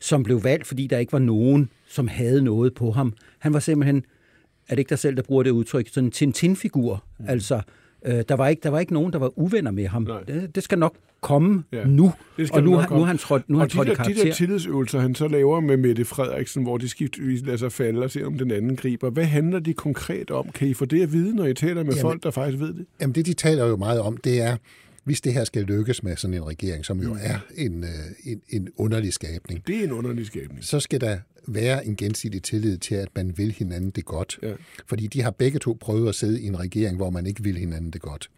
som 0.00 0.22
blev 0.22 0.44
valgt, 0.44 0.66
fordi 0.66 0.86
der 0.86 0.98
ikke 0.98 1.12
var 1.12 1.18
nogen, 1.18 1.70
som 1.88 2.08
havde 2.08 2.42
noget 2.42 2.74
på 2.74 2.90
ham. 2.90 3.14
Han 3.38 3.52
var 3.52 3.58
simpelthen, 3.58 3.96
er 4.68 4.74
det 4.74 4.78
ikke 4.78 4.88
dig 4.88 4.98
selv, 4.98 5.16
der 5.16 5.22
bruger 5.22 5.42
det 5.42 5.50
udtryk, 5.50 5.88
sådan 5.88 6.04
en 6.04 6.10
Tintin-figur. 6.10 7.04
Mm. 7.18 7.24
Altså, 7.28 7.60
øh, 8.06 8.24
der, 8.28 8.34
var 8.34 8.48
ikke, 8.48 8.60
der 8.62 8.68
var 8.70 8.80
ikke 8.80 8.92
nogen, 8.92 9.12
der 9.12 9.18
var 9.18 9.38
uvenner 9.38 9.70
med 9.70 9.86
ham. 9.86 10.02
Nej. 10.02 10.22
Det, 10.22 10.54
det 10.54 10.62
skal 10.62 10.78
nok 10.78 10.94
komme 11.20 11.62
Ja. 11.72 11.84
nu. 11.84 12.12
Det 12.36 12.48
skal 12.48 12.58
og 12.58 12.64
nu, 12.64 12.70
nok 12.70 12.80
har- 12.80 12.86
komme. 12.88 12.98
nu 12.98 13.04
har 13.04 13.06
han 13.08 13.18
trådt, 13.18 13.48
nu 13.48 13.56
har 13.56 13.60
han 13.62 13.66
og 13.66 13.70
trådt 13.70 13.86
de 13.86 13.90
der, 13.90 14.02
de 14.02 14.08
der 14.08 14.14
karakter. 14.14 14.32
tillidsøvelser, 14.34 15.00
han 15.00 15.14
så 15.14 15.28
laver 15.28 15.60
med 15.60 15.76
Mette 15.76 16.04
Frederiksen, 16.04 16.62
hvor 16.62 16.78
de 16.78 16.88
skiftvis 16.88 17.42
lader 17.44 17.56
sig 17.58 17.72
falde 17.72 18.02
og 18.02 18.10
ser, 18.10 18.26
om 18.26 18.38
den 18.38 18.50
anden 18.50 18.76
griber. 18.76 19.10
Hvad 19.10 19.24
handler 19.24 19.58
de 19.58 19.72
konkret 19.74 20.30
om? 20.30 20.48
Kan 20.54 20.68
I 20.68 20.74
få 20.74 20.84
det 20.84 21.02
at 21.02 21.12
vide, 21.12 21.36
når 21.36 21.44
I 21.46 21.54
taler 21.54 21.74
med 21.74 21.92
Jamen- 21.92 22.00
folk, 22.00 22.22
der 22.22 22.30
faktisk 22.30 22.60
ved 22.60 22.74
det? 22.74 22.86
Jamen 23.00 23.14
det, 23.14 23.26
de 23.26 23.32
taler 23.34 23.66
jo 23.66 23.76
meget 23.76 24.00
om, 24.00 24.16
det 24.16 24.42
er, 24.42 24.56
hvis 25.04 25.20
det 25.20 25.32
her 25.32 25.44
skal 25.44 25.62
lykkes 25.62 26.02
med 26.02 26.16
sådan 26.16 26.34
en 26.34 26.46
regering, 26.46 26.84
som 26.84 27.02
jo 27.02 27.16
er 27.20 27.38
en, 27.56 27.84
øh, 27.84 27.90
en, 28.24 28.40
en 28.48 28.68
underlig 28.76 29.12
skabning, 29.12 29.66
Det 29.66 29.76
er 29.76 29.84
en 29.84 29.92
underlig 29.92 30.26
skabning. 30.26 30.64
så 30.64 30.80
skal 30.80 31.00
der 31.00 31.18
være 31.48 31.86
en 31.86 31.96
gensidig 31.96 32.42
tillid 32.42 32.78
til, 32.78 32.94
at 32.94 33.08
man 33.16 33.38
vil 33.38 33.52
hinanden 33.52 33.90
det 33.90 34.04
godt. 34.04 34.38
Ja. 34.42 34.52
Fordi 34.86 35.06
de 35.06 35.22
har 35.22 35.30
begge 35.30 35.58
to 35.58 35.76
prøvet 35.80 36.08
at 36.08 36.14
sidde 36.14 36.40
i 36.42 36.46
en 36.46 36.60
regering, 36.60 36.96
hvor 36.96 37.10
man 37.10 37.26
ikke 37.26 37.42
vil 37.42 37.56
hinanden 37.58 37.90
det 37.90 38.00
godt. 38.00 38.30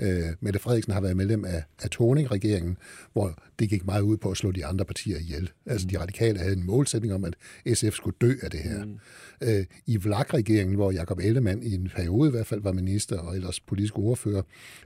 Øh, 0.00 0.22
Mette 0.40 0.58
Frederiksen 0.58 0.92
har 0.92 1.00
været 1.00 1.16
medlem 1.16 1.44
af, 1.44 1.62
af 1.82 1.90
Torning-regeringen, 1.90 2.76
hvor 3.12 3.34
det 3.58 3.68
gik 3.68 3.86
meget 3.86 4.02
ud 4.02 4.16
på 4.16 4.30
at 4.30 4.36
slå 4.36 4.50
de 4.50 4.66
andre 4.66 4.84
partier 4.84 5.18
ihjel. 5.18 5.50
Altså 5.66 5.86
de 5.86 5.98
radikale 5.98 6.38
havde 6.38 6.52
en 6.52 6.66
målsætning 6.66 7.14
om, 7.14 7.24
at 7.24 7.34
SF 7.76 7.94
skulle 7.94 8.16
dø 8.20 8.32
af 8.42 8.50
det 8.50 8.60
her. 8.60 8.84
Mm. 8.84 8.98
Øh, 9.42 9.64
I 9.86 9.96
Vlak-regeringen, 9.96 10.76
hvor 10.76 10.90
Jakob 10.90 11.18
Ellemann 11.18 11.62
i 11.62 11.74
en 11.74 11.90
periode 11.96 12.28
i 12.28 12.30
hvert 12.30 12.46
fald 12.46 12.62
var 12.62 12.72
minister 12.72 13.18
og 13.18 13.36
ellers 13.36 13.60
politisk 13.60 13.98
ordfører, 13.98 14.42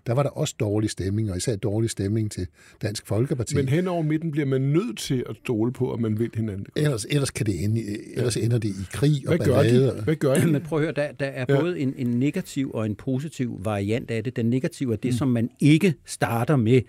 der 0.06 0.12
var 0.12 0.22
der 0.22 0.30
også 0.30 0.54
dårlig 0.60 0.90
stemning, 0.90 1.30
og 1.30 1.36
især 1.36 1.56
dårlig 1.56 1.90
stemning 1.90 2.30
til 2.30 2.46
Dansk 2.82 3.06
Folkeparti. 3.06 3.56
Men 3.56 3.68
hen 3.68 3.88
over 3.88 4.02
midten 4.02 4.30
bliver 4.30 4.46
man 4.46 4.60
nødt 4.60 4.98
til 4.98 5.24
at 5.28 5.36
stole 5.36 5.72
på, 5.72 5.92
at 5.92 6.00
man 6.00 6.18
vil 6.18 6.30
hinanden. 6.34 6.66
Ellers, 6.76 7.06
ellers, 7.10 7.30
kan 7.30 7.46
det 7.46 7.64
ende, 7.64 7.82
ellers 8.16 8.36
ender 8.36 8.58
det 8.58 8.68
i 8.68 8.86
krig 8.92 9.28
og 9.28 9.36
Hvad 9.36 9.46
gør 9.46 9.54
ballade. 9.54 9.96
de? 9.96 10.02
Hvad 10.02 10.16
gør 10.16 10.34
de? 10.34 10.46
Men 10.52 10.62
prøv 10.62 10.78
at 10.78 10.84
høre, 10.84 10.94
der, 10.94 11.12
der 11.12 11.26
er 11.26 11.60
både 11.60 11.78
en, 11.78 11.94
en 11.96 12.06
negativ 12.06 12.70
og 12.74 12.86
en 12.86 12.94
positiv 12.94 13.60
variant 13.64 14.10
af 14.10 14.24
det. 14.24 14.36
Den 14.36 14.50
negative 14.50 14.92
er 14.92 14.96
det, 15.02 15.08
mm. 15.08 15.16
som 15.16 15.28
man 15.28 15.50
ikke 15.60 15.94
starter 16.04 16.56
med 16.56 16.82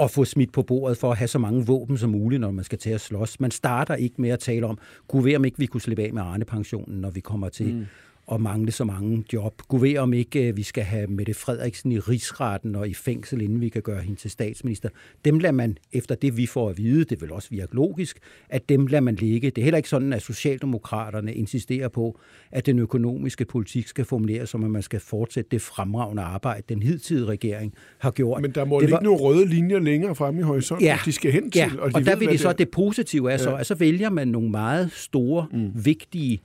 at 0.00 0.10
få 0.10 0.24
smidt 0.24 0.52
på 0.52 0.62
bordet 0.62 0.98
for 0.98 1.10
at 1.10 1.18
have 1.18 1.28
så 1.28 1.38
mange 1.38 1.66
våben 1.66 1.98
som 1.98 2.10
muligt, 2.10 2.40
når 2.40 2.50
man 2.50 2.64
skal 2.64 2.78
til 2.78 2.90
at 2.90 3.00
slås. 3.00 3.40
Man 3.40 3.50
starter 3.50 3.94
ikke 3.94 4.20
med 4.20 4.30
at 4.30 4.38
tale 4.38 4.66
om, 4.66 4.78
kunne 5.08 5.24
være 5.24 5.36
om 5.36 5.44
ikke 5.44 5.58
vi 5.58 5.66
kunne 5.66 5.80
slippe 5.80 6.02
af 6.02 6.12
med 6.12 6.22
Arne-pensionen, 6.22 7.00
når 7.00 7.10
vi 7.10 7.20
kommer 7.20 7.48
til 7.48 7.74
mm 7.74 7.86
og 8.28 8.40
mangle 8.40 8.72
så 8.72 8.84
mange 8.84 9.24
job. 9.32 9.62
Gud 9.68 9.80
ved 9.80 9.98
om 9.98 10.12
ikke, 10.12 10.48
øh, 10.48 10.56
vi 10.56 10.62
skal 10.62 10.84
have 10.84 11.06
Mette 11.06 11.34
Frederiksen 11.34 11.92
i 11.92 11.98
rigsretten 11.98 12.74
og 12.74 12.88
i 12.88 12.94
fængsel, 12.94 13.40
inden 13.40 13.60
vi 13.60 13.68
kan 13.68 13.82
gøre 13.82 14.00
hende 14.00 14.20
til 14.20 14.30
statsminister. 14.30 14.88
Dem 15.24 15.38
lader 15.38 15.52
man, 15.52 15.78
efter 15.92 16.14
det 16.14 16.36
vi 16.36 16.46
får 16.46 16.70
at 16.70 16.78
vide, 16.78 17.04
det 17.04 17.20
vil 17.20 17.32
også 17.32 17.48
virke 17.50 17.74
logisk, 17.74 18.18
at 18.48 18.68
dem 18.68 18.86
lader 18.86 19.00
man 19.00 19.14
ligge. 19.14 19.50
Det 19.50 19.58
er 19.62 19.64
heller 19.64 19.76
ikke 19.76 19.88
sådan, 19.88 20.12
at 20.12 20.22
Socialdemokraterne 20.22 21.34
insisterer 21.34 21.88
på, 21.88 22.20
at 22.50 22.66
den 22.66 22.78
økonomiske 22.78 23.44
politik 23.44 23.86
skal 23.88 24.04
formuleres, 24.04 24.50
som 24.50 24.64
at 24.64 24.70
man 24.70 24.82
skal 24.82 25.00
fortsætte 25.00 25.50
det 25.50 25.62
fremragende 25.62 26.22
arbejde, 26.22 26.62
den 26.68 26.82
hidtidige 26.82 27.26
regering 27.26 27.74
har 27.98 28.10
gjort. 28.10 28.42
Men 28.42 28.50
der 28.50 28.64
må 28.64 28.80
det 28.80 28.88
ligge 28.88 29.04
nogle 29.04 29.20
røde 29.20 29.46
linjer 29.46 29.78
længere 29.78 30.14
frem 30.14 30.38
i 30.38 30.42
horisonten, 30.42 30.86
Ja. 30.86 30.98
de 31.04 31.12
skal 31.12 31.32
hen 31.32 31.50
til. 31.50 31.58
Ja, 31.58 31.70
og, 31.78 31.90
de 31.90 31.94
og 31.94 32.04
der 32.04 32.10
ved, 32.10 32.18
vil 32.18 32.28
det 32.28 32.40
så, 32.40 32.52
det 32.52 32.70
positive 32.70 33.32
er 33.32 33.36
så, 33.36 33.54
at 33.56 33.66
så 33.66 33.74
vælger 33.74 34.10
man 34.10 34.28
nogle 34.28 34.50
meget 34.50 34.92
store, 34.92 35.46
mm. 35.52 35.84
vigtige 35.84 36.40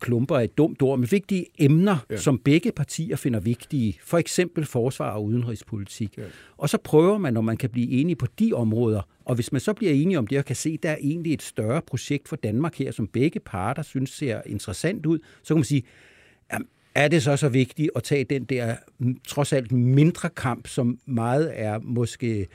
klumper 0.00 0.36
af 0.36 0.44
et 0.44 0.58
dumt 0.58 0.82
ord, 0.82 0.98
men 0.98 1.10
vigtige 1.10 1.46
emner, 1.58 1.96
ja. 2.10 2.16
som 2.16 2.38
begge 2.38 2.72
partier 2.72 3.16
finder 3.16 3.40
vigtige. 3.40 3.98
For 4.04 4.18
eksempel 4.18 4.66
forsvar 4.66 5.10
og 5.10 5.24
udenrigspolitik. 5.24 6.18
Ja. 6.18 6.22
Og 6.56 6.68
så 6.68 6.78
prøver 6.78 7.18
man, 7.18 7.34
når 7.34 7.40
man 7.40 7.56
kan 7.56 7.70
blive 7.70 7.90
enige 7.90 8.16
på 8.16 8.26
de 8.38 8.52
områder. 8.52 9.02
Og 9.24 9.34
hvis 9.34 9.52
man 9.52 9.60
så 9.60 9.72
bliver 9.72 9.92
enige 9.92 10.18
om 10.18 10.26
det 10.26 10.38
og 10.38 10.44
kan 10.44 10.56
se, 10.56 10.70
at 10.70 10.82
der 10.82 10.90
er 10.90 10.96
egentlig 11.00 11.32
et 11.32 11.42
større 11.42 11.82
projekt 11.82 12.28
for 12.28 12.36
Danmark 12.36 12.74
her, 12.74 12.92
som 12.92 13.06
begge 13.06 13.40
parter 13.40 13.82
synes 13.82 14.10
ser 14.10 14.40
interessant 14.46 15.06
ud, 15.06 15.18
så 15.42 15.54
kan 15.54 15.58
man 15.58 15.64
sige, 15.64 15.82
jamen, 16.52 16.68
er 16.94 17.08
det 17.08 17.22
så 17.22 17.36
så 17.36 17.48
vigtigt 17.48 17.90
at 17.96 18.02
tage 18.02 18.24
den 18.24 18.44
der 18.44 18.76
mm, 18.98 19.16
trods 19.28 19.52
alt 19.52 19.72
mindre 19.72 20.28
kamp, 20.28 20.66
som 20.66 20.98
meget 21.06 21.52
er 21.54 21.78
måske 21.78 22.46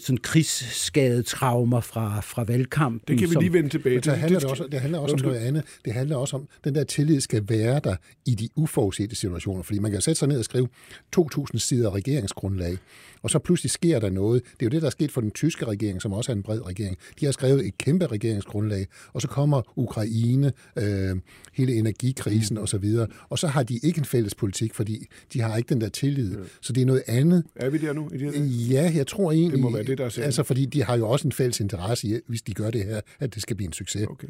sådan 0.00 0.18
krigsskadet 0.18 1.26
traumer 1.26 1.80
fra, 1.80 2.20
fra 2.20 2.44
valgkampen. 2.44 3.00
Det 3.08 3.18
kan 3.18 3.28
vi 3.28 3.32
som, 3.32 3.40
lige 3.42 3.52
vende 3.52 3.68
tilbage 3.68 3.94
Men 3.94 4.02
til. 4.02 4.12
så 4.12 4.16
handler 4.16 4.38
det, 4.38 4.50
også, 4.50 4.66
det 4.72 4.80
handler 4.80 4.98
også 4.98 5.14
om 5.14 5.20
noget 5.20 5.38
andet. 5.38 5.64
Det 5.84 5.92
handler 5.92 6.16
også 6.16 6.36
om, 6.36 6.48
at 6.58 6.64
den 6.64 6.74
der 6.74 6.84
tillid 6.84 7.20
skal 7.20 7.44
være 7.48 7.80
der 7.84 7.96
i 8.26 8.34
de 8.34 8.48
uforudsete 8.56 9.16
situationer. 9.16 9.62
Fordi 9.62 9.78
man 9.78 9.90
kan 9.90 10.00
sætte 10.00 10.18
sig 10.18 10.28
ned 10.28 10.38
og 10.38 10.44
skrive 10.44 10.68
2.000 11.16 11.58
sider 11.58 11.94
regeringsgrundlag, 11.94 12.78
og 13.24 13.30
så 13.30 13.38
pludselig 13.38 13.70
sker 13.70 13.98
der 13.98 14.10
noget. 14.10 14.42
Det 14.42 14.50
er 14.62 14.66
jo 14.66 14.68
det, 14.68 14.82
der 14.82 14.86
er 14.86 14.90
sket 14.90 15.12
for 15.12 15.20
den 15.20 15.30
tyske 15.30 15.64
regering, 15.64 16.02
som 16.02 16.12
også 16.12 16.32
er 16.32 16.36
en 16.36 16.42
bred 16.42 16.66
regering. 16.66 16.96
De 17.20 17.24
har 17.24 17.32
skrevet 17.32 17.66
et 17.66 17.78
kæmpe 17.78 18.06
regeringsgrundlag, 18.06 18.86
og 19.12 19.22
så 19.22 19.28
kommer 19.28 19.62
Ukraine, 19.76 20.52
øh, 20.78 21.16
hele 21.52 21.74
energikrisen 21.74 22.58
osv., 22.58 22.84
og 23.28 23.38
så 23.38 23.46
har 23.46 23.62
de 23.62 23.78
ikke 23.82 23.98
en 23.98 24.04
fælles 24.04 24.34
politik, 24.34 24.74
fordi 24.74 25.06
de 25.32 25.40
har 25.40 25.56
ikke 25.56 25.68
den 25.68 25.80
der 25.80 25.88
tillid. 25.88 26.36
Så 26.60 26.72
det 26.72 26.82
er 26.82 26.86
noget 26.86 27.02
andet. 27.06 27.44
Er 27.56 27.70
vi 27.70 27.78
der 27.78 27.92
nu? 27.92 28.08
I 28.12 28.18
det 28.18 28.34
her? 28.34 28.44
Ja, 28.44 28.92
jeg 28.94 29.06
tror 29.06 29.32
egentlig... 29.32 29.52
Det 29.52 29.60
må 29.60 29.72
være 29.72 29.82
det, 29.82 29.98
der 29.98 30.04
er 30.04 30.08
sagen. 30.08 30.24
Altså, 30.24 30.42
fordi 30.42 30.66
de 30.66 30.84
har 30.84 30.96
jo 30.96 31.08
også 31.08 31.28
en 31.28 31.32
fælles 31.32 31.60
interesse 31.60 32.08
i, 32.08 32.18
hvis 32.26 32.42
de 32.42 32.54
gør 32.54 32.70
det 32.70 32.84
her, 32.84 33.00
at 33.20 33.34
det 33.34 33.42
skal 33.42 33.56
blive 33.56 33.66
en 33.66 33.72
succes. 33.72 34.06
Okay. 34.06 34.28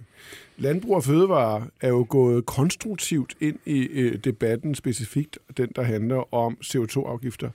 Landbrug 0.59 0.97
og 0.97 1.05
Fødevare 1.05 1.67
er 1.81 1.89
jo 1.89 2.07
gået 2.09 2.47
konstruktivt 2.47 3.35
ind 3.41 3.59
i 3.67 3.79
øh, 3.79 4.19
debatten, 4.25 4.75
specifikt 4.75 5.39
den, 5.57 5.69
der 5.77 5.83
handler 5.83 6.35
om 6.35 6.57
CO2-afgifter 6.65 7.51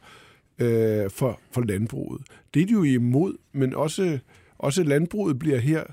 øh, 0.60 1.10
for, 1.10 1.40
for 1.52 1.62
landbruget. 1.62 2.22
Det 2.54 2.62
er 2.62 2.66
de 2.66 2.74
jo 2.74 2.84
imod, 2.84 3.34
men 3.52 3.76
også, 3.76 4.20
også 4.58 4.84
landbruget 4.84 5.40
bliver 5.40 5.58
her 5.58 5.84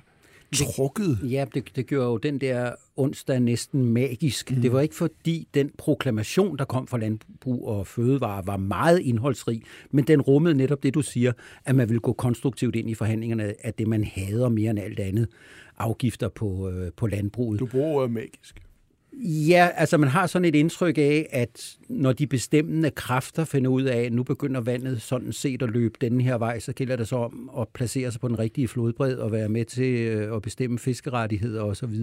trukket. 0.55 1.19
Ja, 1.23 1.45
det, 1.55 1.77
det 1.77 1.87
gjorde 1.87 2.07
jo 2.07 2.17
den 2.17 2.39
der 2.39 2.73
onsdag 2.97 3.41
næsten 3.41 3.85
magisk. 3.85 4.51
Mm. 4.51 4.63
Det 4.63 4.73
var 4.73 4.81
ikke 4.81 4.95
fordi 4.95 5.49
den 5.55 5.71
proklamation, 5.79 6.59
der 6.59 6.65
kom 6.65 6.87
fra 6.87 6.99
Landbrug 6.99 7.69
og 7.69 7.87
Fødevare, 7.87 8.47
var 8.47 8.57
meget 8.57 8.99
indholdsrig, 8.99 9.63
men 9.91 10.05
den 10.05 10.21
rummede 10.21 10.55
netop 10.55 10.83
det, 10.83 10.95
du 10.95 11.03
siger, 11.03 11.33
at 11.65 11.75
man 11.75 11.89
ville 11.89 12.01
gå 12.01 12.13
konstruktivt 12.13 12.77
ind 12.77 12.91
i 12.91 12.95
forhandlingerne 12.95 13.55
af 13.67 13.75
det, 13.75 13.89
man 13.89 14.05
hader 14.05 14.49
mere 14.49 14.71
end 14.71 14.79
alt 14.79 15.01
andet, 15.01 15.29
afgifter 15.79 16.29
på, 16.29 16.71
øh, 16.71 16.93
på 16.97 17.07
landbruget. 17.07 17.61
Du 17.61 17.67
bruger 17.67 17.87
ordet 17.87 18.11
magisk. 18.11 18.66
Ja, 19.25 19.69
altså 19.75 19.99
man 19.99 20.09
har 20.09 20.27
sådan 20.27 20.45
et 20.45 20.55
indtryk 20.55 20.99
af, 20.99 21.29
at 21.33 21.77
når 21.89 22.13
de 22.13 22.27
bestemmende 22.27 22.91
kræfter 22.91 23.45
finder 23.45 23.71
ud 23.71 23.83
af, 23.83 24.03
at 24.03 24.13
nu 24.13 24.23
begynder 24.23 24.61
vandet 24.61 25.03
sådan 25.03 25.33
set 25.33 25.63
at 25.63 25.71
løbe 25.71 25.95
den 26.01 26.21
her 26.21 26.39
vej, 26.39 26.59
så 26.59 26.73
gælder 26.73 26.97
det 26.97 27.09
så 27.09 27.17
om 27.17 27.51
at 27.59 27.69
placere 27.69 28.13
sig 28.13 28.21
på 28.21 28.29
den 28.29 28.39
rigtige 28.39 28.69
flodbred 28.69 29.17
og 29.17 29.33
være 29.33 29.49
med 29.49 29.65
til 29.65 29.95
øh, 29.95 30.37
at 30.37 30.43
bestemme 30.43 30.79
fiskerettigheder 30.79 31.63
osv. 31.63 31.95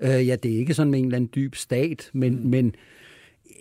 Øh, 0.00 0.26
ja, 0.26 0.36
det 0.36 0.54
er 0.54 0.58
ikke 0.58 0.74
sådan 0.74 0.90
med 0.90 0.98
en 0.98 1.04
eller 1.04 1.16
anden 1.16 1.30
dyb 1.34 1.54
stat, 1.54 2.10
men, 2.12 2.42
mm. 2.42 2.50
men 2.50 2.74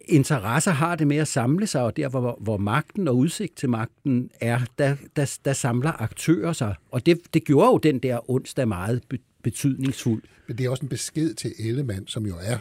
interesser 0.05 0.71
har 0.71 0.95
det 0.95 1.07
med 1.07 1.17
at 1.17 1.27
samle 1.27 1.67
sig, 1.67 1.81
og 1.81 1.97
der 1.97 2.09
hvor, 2.09 2.37
hvor 2.41 2.57
magten 2.57 3.07
og 3.07 3.17
udsigt 3.17 3.57
til 3.57 3.69
magten 3.69 4.29
er, 4.41 4.59
der, 4.77 4.95
der, 5.15 5.37
der 5.45 5.53
samler 5.53 6.01
aktører 6.01 6.53
sig. 6.53 6.75
Og 6.91 7.05
det, 7.05 7.19
det 7.33 7.43
gjorde 7.45 7.67
jo 7.67 7.77
den 7.77 7.99
der 7.99 8.29
onsdag 8.29 8.67
meget 8.67 9.01
betydningsfuld. 9.43 10.23
Men 10.47 10.57
det 10.57 10.65
er 10.65 10.69
også 10.69 10.85
en 10.85 10.89
besked 10.89 11.33
til 11.33 11.53
Ellemann, 11.59 12.07
som 12.07 12.25
jo 12.25 12.35
er, 12.41 12.57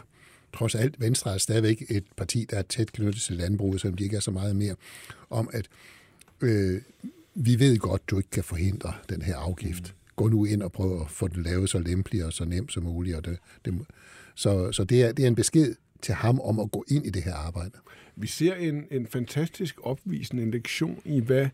trods 0.52 0.74
alt, 0.74 1.00
Venstre 1.00 1.34
er 1.34 1.38
stadigvæk 1.38 1.84
et 1.88 2.04
parti, 2.16 2.46
der 2.50 2.58
er 2.58 2.62
tæt 2.62 2.92
knyttet 2.92 3.22
til 3.22 3.36
landbruget, 3.36 3.80
selvom 3.80 3.96
de 3.96 4.04
ikke 4.04 4.16
er 4.16 4.20
så 4.20 4.30
meget 4.30 4.56
mere, 4.56 4.74
om 5.30 5.50
at 5.52 5.68
øh, 6.40 6.82
vi 7.34 7.58
ved 7.58 7.78
godt, 7.78 8.10
du 8.10 8.16
ikke 8.16 8.30
kan 8.30 8.44
forhindre 8.44 8.92
den 9.08 9.22
her 9.22 9.36
afgift. 9.36 9.94
Gå 10.16 10.28
nu 10.28 10.44
ind 10.44 10.62
og 10.62 10.72
prøv 10.72 11.00
at 11.00 11.10
få 11.10 11.28
den 11.28 11.42
lavet 11.42 11.70
så 11.70 11.78
lempelig 11.78 12.24
og 12.24 12.32
så 12.32 12.44
nemt 12.44 12.72
som 12.72 12.82
muligt. 12.82 13.16
Og 13.16 13.24
det, 13.24 13.38
det, 13.64 13.74
så 14.34 14.72
så 14.72 14.84
det, 14.84 15.02
er, 15.02 15.12
det 15.12 15.22
er 15.22 15.26
en 15.26 15.34
besked 15.34 15.74
til 16.02 16.14
ham 16.14 16.40
om 16.40 16.60
at 16.60 16.70
gå 16.70 16.84
ind 16.88 17.06
i 17.06 17.10
det 17.10 17.22
her 17.22 17.34
arbejde. 17.34 17.70
Vi 18.16 18.26
ser 18.26 18.54
en, 18.54 18.84
en 18.90 19.06
fantastisk 19.06 19.76
opvisende 19.82 20.42
en 20.42 20.50
lektion 20.50 21.02
i, 21.04 21.20
hvad, 21.20 21.48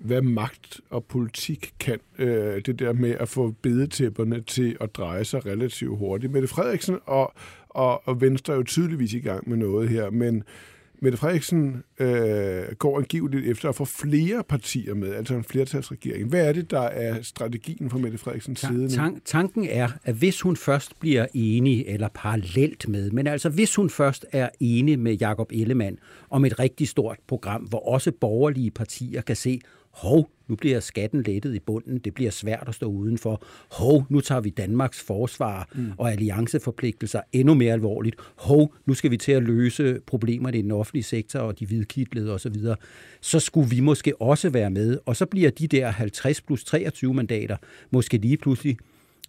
hvad 0.00 0.22
magt 0.22 0.80
og 0.90 1.04
politik 1.04 1.74
kan. 1.80 1.98
Øh, 2.18 2.62
det 2.66 2.78
der 2.78 2.92
med 2.92 3.10
at 3.10 3.28
få 3.28 3.54
bedetæpperne 3.62 4.40
til 4.40 4.76
at 4.80 4.96
dreje 4.96 5.24
sig 5.24 5.46
relativt 5.46 5.98
hurtigt. 5.98 6.32
Mette 6.32 6.48
Frederiksen 6.48 6.98
og, 7.06 7.32
og, 7.68 8.08
og 8.08 8.20
Venstre 8.20 8.52
er 8.52 8.56
jo 8.56 8.62
tydeligvis 8.62 9.14
i 9.14 9.20
gang 9.20 9.48
med 9.48 9.56
noget 9.56 9.88
her, 9.88 10.10
men 10.10 10.42
Mette 11.02 11.18
Frederiksen 11.18 11.82
øh, 12.00 12.62
går 12.78 12.98
angiveligt 12.98 13.46
efter 13.46 13.68
at 13.68 13.74
få 13.74 13.84
flere 13.84 14.44
partier 14.48 14.94
med, 14.94 15.14
altså 15.14 15.34
en 15.34 15.44
flertalsregering. 15.44 16.28
Hvad 16.28 16.48
er 16.48 16.52
det, 16.52 16.70
der 16.70 16.80
er 16.80 17.22
strategien 17.22 17.90
fra 17.90 17.98
Mette 17.98 18.18
Frederiksens 18.18 18.60
side? 18.60 18.88
Tan- 18.88 19.20
tanken 19.24 19.66
er, 19.70 19.88
at 20.04 20.14
hvis 20.14 20.40
hun 20.40 20.56
først 20.56 21.00
bliver 21.00 21.26
enig, 21.34 21.84
eller 21.86 22.08
parallelt 22.14 22.88
med, 22.88 23.10
men 23.10 23.26
altså 23.26 23.48
hvis 23.48 23.74
hun 23.74 23.90
først 23.90 24.26
er 24.32 24.48
enig 24.60 24.98
med 24.98 25.14
Jakob 25.14 25.52
Ellemann 25.52 25.98
om 26.30 26.44
et 26.44 26.58
rigtig 26.58 26.88
stort 26.88 27.18
program, 27.28 27.62
hvor 27.62 27.88
også 27.88 28.12
borgerlige 28.12 28.70
partier 28.70 29.20
kan 29.20 29.36
se, 29.36 29.60
hov, 29.90 30.30
nu 30.48 30.56
bliver 30.56 30.80
skatten 30.80 31.22
lettet 31.22 31.54
i 31.54 31.58
bunden, 31.58 31.98
det 31.98 32.14
bliver 32.14 32.30
svært 32.30 32.64
at 32.66 32.74
stå 32.74 32.86
udenfor. 32.86 33.42
Hov, 33.70 34.06
nu 34.08 34.20
tager 34.20 34.40
vi 34.40 34.50
Danmarks 34.50 35.02
forsvar 35.02 35.68
mm. 35.74 35.92
og 35.98 36.12
allianceforpligtelser 36.12 37.20
endnu 37.32 37.54
mere 37.54 37.72
alvorligt. 37.72 38.16
Hov, 38.36 38.74
nu 38.86 38.94
skal 38.94 39.10
vi 39.10 39.16
til 39.16 39.32
at 39.32 39.42
løse 39.42 40.00
problemerne 40.06 40.58
i 40.58 40.62
den 40.62 40.70
offentlige 40.70 41.04
sektor 41.04 41.40
og 41.40 41.58
de 41.58 41.66
hvidkidlede 41.66 42.34
osv. 42.34 42.54
Så, 42.54 42.74
så 43.20 43.40
skulle 43.40 43.70
vi 43.70 43.80
måske 43.80 44.20
også 44.20 44.50
være 44.50 44.70
med, 44.70 44.98
og 45.06 45.16
så 45.16 45.26
bliver 45.26 45.50
de 45.50 45.66
der 45.66 45.88
50 45.88 46.40
plus 46.40 46.64
23 46.64 47.14
mandater 47.14 47.56
måske 47.90 48.16
lige 48.16 48.36
pludselig 48.36 48.76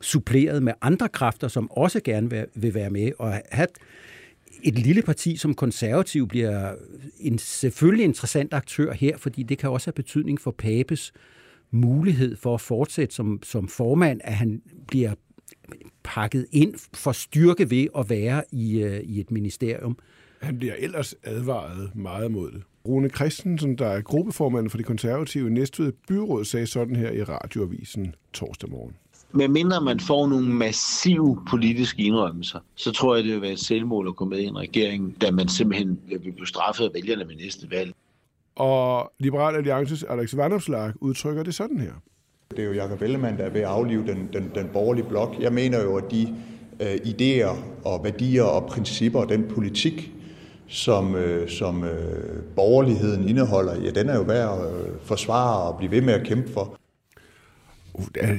suppleret 0.01 0.63
med 0.63 0.73
andre 0.81 1.09
kræfter, 1.09 1.47
som 1.47 1.71
også 1.71 1.99
gerne 2.03 2.45
vil 2.55 2.73
være 2.73 2.89
med 2.89 3.11
og 3.19 3.41
have 3.51 3.67
et 4.63 4.79
lille 4.79 5.01
parti 5.01 5.37
som 5.37 5.53
konservativ 5.53 6.27
bliver 6.27 6.75
en 7.19 7.37
selvfølgelig 7.37 8.03
interessant 8.03 8.53
aktør 8.53 8.93
her, 8.93 9.17
fordi 9.17 9.43
det 9.43 9.57
kan 9.57 9.69
også 9.69 9.87
have 9.87 9.93
betydning 9.93 10.41
for 10.41 10.51
Papes 10.51 11.13
mulighed 11.71 12.35
for 12.35 12.53
at 12.53 12.61
fortsætte 12.61 13.15
som, 13.15 13.39
som 13.43 13.67
formand, 13.67 14.21
at 14.23 14.33
han 14.33 14.61
bliver 14.87 15.13
pakket 16.03 16.45
ind 16.51 16.73
for 16.93 17.11
styrke 17.11 17.69
ved 17.69 17.87
at 17.97 18.09
være 18.09 18.43
i, 18.51 18.81
øh, 18.81 18.99
i 18.99 19.19
et 19.19 19.31
ministerium. 19.31 19.97
Han 20.41 20.57
bliver 20.57 20.73
ellers 20.77 21.15
advaret 21.23 21.95
meget 21.95 22.31
mod 22.31 22.51
det. 22.51 22.63
Rune 22.87 23.09
Christensen, 23.09 23.77
der 23.77 23.87
er 23.87 24.01
gruppeformand 24.01 24.69
for 24.69 24.77
de 24.77 24.83
konservative 24.83 25.47
i 25.47 25.51
Næstved 25.51 25.91
Byråd, 26.07 26.45
sagde 26.45 26.67
sådan 26.67 26.95
her 26.95 27.11
i 27.11 27.23
radioavisen 27.23 28.15
torsdag 28.33 28.69
morgen. 28.69 28.95
Men 29.33 29.51
mindre 29.51 29.81
man 29.81 29.99
får 29.99 30.27
nogle 30.27 30.47
massive 30.47 31.41
politiske 31.49 32.03
indrømmelser, 32.03 32.59
så 32.75 32.91
tror 32.91 33.15
jeg, 33.15 33.23
det 33.23 33.33
vil 33.33 33.41
være 33.41 33.51
et 33.51 33.59
selvmål 33.59 34.07
at 34.07 34.15
gå 34.15 34.25
med 34.25 34.39
i 34.39 34.45
en 34.45 34.57
regering, 34.57 35.21
da 35.21 35.31
man 35.31 35.47
simpelthen 35.47 35.99
vil 36.07 36.19
blive 36.19 36.47
straffet 36.47 36.85
af 36.85 36.89
vælgerne 36.93 37.27
ved 37.27 37.35
næste 37.35 37.71
valg. 37.71 37.93
og 38.55 39.11
Liberal 39.19 39.55
Alliances 39.55 40.03
Alex 40.03 40.35
Vanopslag 40.37 40.93
udtrykker 40.95 41.43
det 41.43 41.55
sådan 41.55 41.79
her. 41.79 41.91
Det 42.51 42.59
er 42.59 42.63
jo 42.63 42.73
Jacob 42.73 43.01
Ellemann, 43.01 43.37
der 43.37 43.43
er 43.43 43.49
ved 43.49 43.61
at 43.61 43.67
aflive 43.67 44.07
den, 44.07 44.29
den, 44.33 44.51
den 44.55 44.67
borgerlige 44.73 45.05
blok. 45.05 45.35
Jeg 45.39 45.53
mener 45.53 45.83
jo, 45.83 45.95
at 45.95 46.11
de 46.11 46.35
øh, 46.79 46.95
idéer 46.95 47.55
og 47.85 48.03
værdier 48.03 48.43
og 48.43 48.65
principper 48.65 49.19
og 49.19 49.29
den 49.29 49.47
politik, 49.49 50.11
som, 50.67 51.15
øh, 51.15 51.49
som 51.49 51.83
øh, 51.83 52.43
borgerligheden 52.55 53.29
indeholder, 53.29 53.81
ja, 53.81 53.89
den 53.89 54.09
er 54.09 54.15
jo 54.15 54.21
værd 54.21 54.59
at 54.59 54.73
øh, 54.73 54.89
forsvare 55.03 55.61
og 55.71 55.77
blive 55.77 55.91
ved 55.91 56.01
med 56.01 56.13
at 56.13 56.27
kæmpe 56.27 56.51
for. 56.53 56.77
Uh, 57.93 58.05
det, 58.15 58.23
er, 58.23 58.35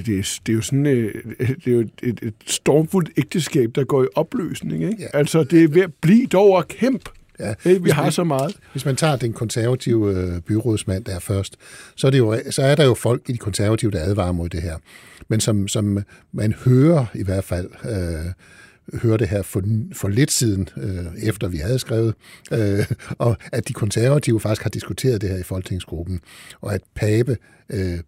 det 0.47 0.53
er 0.53 0.53
jo 0.53 0.61
sådan 0.61 0.87
øh, 0.87 1.15
det 1.39 1.67
er 1.67 1.71
jo 1.71 1.81
et, 1.81 2.21
et 2.23 2.35
stormfuldt 2.47 3.11
ægteskab, 3.17 3.71
der 3.75 3.85
går 3.85 4.05
i 4.05 4.07
opløsning. 4.15 4.85
Ikke? 4.85 4.97
Ja. 5.03 5.19
Altså, 5.19 5.45
det 5.45 5.65
er 5.65 5.69
ved 5.69 5.83
at 5.83 5.91
blive 6.01 6.27
dog 6.27 6.59
at 6.59 6.69
kæmpe. 6.69 7.11
Ja, 7.39 7.55
hey, 7.65 7.79
vi 7.83 7.91
har 7.91 8.03
man, 8.03 8.13
så 8.13 8.25
meget. 8.25 8.57
Hvis 8.73 8.85
man 8.85 8.97
tager 8.97 9.17
den 9.17 9.33
konservative 9.33 10.17
øh, 10.17 10.41
byrådsmand 10.41 11.05
der 11.05 11.19
først, 11.19 11.57
så 11.97 12.07
er, 12.07 12.11
det 12.11 12.19
jo, 12.19 12.37
så 12.51 12.63
er 12.63 12.75
der 12.75 12.85
jo 12.85 12.95
folk 12.95 13.23
i 13.29 13.33
de 13.33 13.39
konservative, 13.39 13.91
der 13.91 14.01
advarer 14.01 14.33
mod 14.33 14.49
det 14.49 14.63
her. 14.63 14.77
Men 15.29 15.41
som, 15.41 15.69
som 15.69 16.05
man 16.33 16.53
hører 16.65 17.07
i 17.15 17.25
hvert 17.25 17.45
fald, 17.45 17.69
øh, 17.85 18.33
hører 19.03 19.17
det 19.17 19.29
her 19.29 19.43
for, 19.43 19.63
for 19.93 20.09
lidt 20.09 20.31
siden, 20.31 20.69
øh, 20.77 21.07
efter 21.23 21.49
vi 21.49 21.57
havde 21.57 21.79
skrevet, 21.79 22.15
øh, 22.53 22.87
og 23.19 23.37
at 23.53 23.69
de 23.69 23.73
konservative 23.73 24.41
faktisk 24.41 24.63
har 24.63 24.71
diskuteret 24.71 25.21
det 25.21 25.29
her 25.29 25.39
i 25.39 25.43
folketingsgruppen, 25.43 26.21
og 26.61 26.75
at 26.75 26.81
Pape 26.95 27.37
øh, 27.71 27.99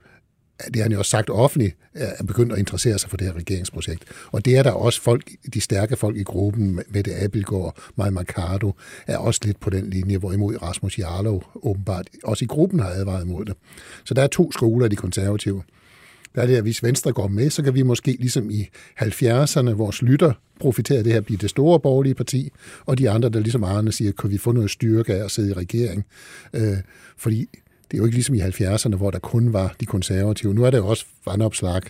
det 0.66 0.76
har 0.76 0.82
han 0.82 0.92
jo 0.92 0.98
også 0.98 1.10
sagt 1.10 1.30
offentligt, 1.30 1.76
er 1.94 2.24
begyndt 2.24 2.52
at 2.52 2.58
interessere 2.58 2.98
sig 2.98 3.10
for 3.10 3.16
det 3.16 3.26
her 3.26 3.34
regeringsprojekt. 3.34 4.04
Og 4.32 4.44
det 4.44 4.56
er 4.56 4.62
der 4.62 4.70
også 4.70 5.00
folk, 5.00 5.30
de 5.54 5.60
stærke 5.60 5.96
folk 5.96 6.16
i 6.16 6.22
gruppen, 6.22 6.80
Mette 6.88 7.14
Abelgaard, 7.14 7.78
Maja 7.96 8.10
Mercado, 8.10 8.72
er 9.06 9.16
også 9.16 9.40
lidt 9.44 9.60
på 9.60 9.70
den 9.70 9.90
linje, 9.90 10.18
hvorimod 10.18 10.62
Rasmus 10.62 10.98
Jarlov 10.98 11.44
åbenbart 11.62 12.08
også 12.24 12.44
i 12.44 12.48
gruppen 12.48 12.80
har 12.80 12.88
advaret 12.88 13.24
imod 13.24 13.44
det. 13.44 13.54
Så 14.04 14.14
der 14.14 14.22
er 14.22 14.26
to 14.26 14.52
skoler 14.52 14.84
af 14.84 14.90
de 14.90 14.96
konservative. 14.96 15.62
Der 16.34 16.42
er 16.42 16.46
det, 16.46 16.56
at 16.56 16.62
hvis 16.62 16.82
Venstre 16.82 17.12
går 17.12 17.28
med, 17.28 17.50
så 17.50 17.62
kan 17.62 17.74
vi 17.74 17.82
måske 17.82 18.16
ligesom 18.20 18.50
i 18.50 18.68
70'erne, 19.00 19.70
vores 19.70 20.02
lytter 20.02 20.32
profiterer 20.60 21.02
det 21.02 21.12
her 21.12 21.18
at 21.18 21.24
blive 21.24 21.38
det 21.38 21.50
store 21.50 21.80
borgerlige 21.80 22.14
parti, 22.14 22.52
og 22.86 22.98
de 22.98 23.10
andre, 23.10 23.28
der 23.28 23.40
ligesom 23.40 23.64
Arne 23.64 23.92
siger, 23.92 24.12
kan 24.12 24.30
vi 24.30 24.38
få 24.38 24.52
noget 24.52 24.70
styrke 24.70 25.14
af 25.14 25.24
at 25.24 25.30
sidde 25.30 25.50
i 25.50 25.52
regering. 25.52 26.04
Øh, 26.54 26.76
fordi 27.16 27.48
det 27.94 27.98
er 27.98 28.02
jo 28.02 28.06
ikke 28.06 28.16
ligesom 28.16 28.34
i 28.34 28.40
70'erne, 28.40 28.96
hvor 28.96 29.10
der 29.10 29.18
kun 29.18 29.52
var 29.52 29.74
de 29.80 29.86
konservative. 29.86 30.54
Nu 30.54 30.64
er 30.64 30.70
det 30.70 30.78
jo 30.78 30.86
også 30.86 31.04
vandopslag, 31.26 31.82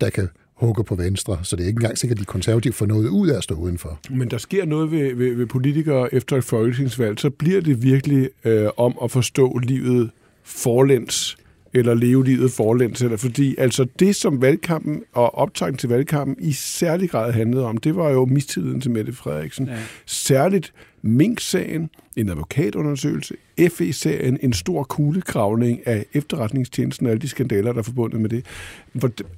der 0.00 0.10
kan 0.10 0.28
hugge 0.54 0.84
på 0.84 0.94
venstre, 0.94 1.38
så 1.42 1.56
det 1.56 1.62
er 1.62 1.66
ikke 1.66 1.78
engang 1.78 1.98
sikkert, 1.98 2.16
at 2.16 2.20
de 2.20 2.24
konservative 2.24 2.72
får 2.72 2.86
noget 2.86 3.08
ud 3.08 3.28
af 3.28 3.36
at 3.36 3.42
stå 3.42 3.54
udenfor. 3.54 4.00
Men 4.10 4.30
der 4.30 4.38
sker 4.38 4.64
noget 4.64 4.90
ved, 4.90 5.14
ved, 5.14 5.34
ved 5.34 5.46
politikere 5.46 6.14
efter 6.14 6.36
et 6.36 6.44
folketingsvalg, 6.44 7.20
så 7.20 7.30
bliver 7.30 7.60
det 7.60 7.82
virkelig 7.82 8.28
øh, 8.44 8.68
om 8.76 8.98
at 9.02 9.10
forstå 9.10 9.58
livet 9.58 10.10
forlæns, 10.44 11.36
eller 11.72 11.94
leve 11.94 12.24
livet 12.24 12.52
forlæns, 12.52 13.02
eller 13.02 13.16
fordi 13.16 13.54
altså 13.58 13.86
det, 13.98 14.16
som 14.16 14.42
valgkampen 14.42 15.02
og 15.12 15.34
optagten 15.34 15.78
til 15.78 15.88
valgkampen 15.88 16.36
i 16.40 16.52
særlig 16.52 17.10
grad 17.10 17.32
handlede 17.32 17.64
om, 17.64 17.76
det 17.76 17.96
var 17.96 18.10
jo 18.10 18.24
mistilliden 18.24 18.80
til 18.80 18.90
Mette 18.90 19.12
Frederiksen. 19.12 19.66
Ja. 19.66 19.78
Særligt 20.06 20.72
Mink-sagen, 21.10 21.90
en 22.16 22.28
advokatundersøgelse, 22.28 23.34
FE-serien, 23.70 24.38
en 24.42 24.52
stor 24.52 24.82
kuglegravning 24.82 25.86
af 25.86 26.06
efterretningstjenesten 26.12 27.06
og 27.06 27.12
alle 27.12 27.20
de 27.20 27.28
skandaler, 27.28 27.72
der 27.72 27.78
er 27.78 27.82
forbundet 27.82 28.20
med 28.20 28.30
det. 28.30 28.46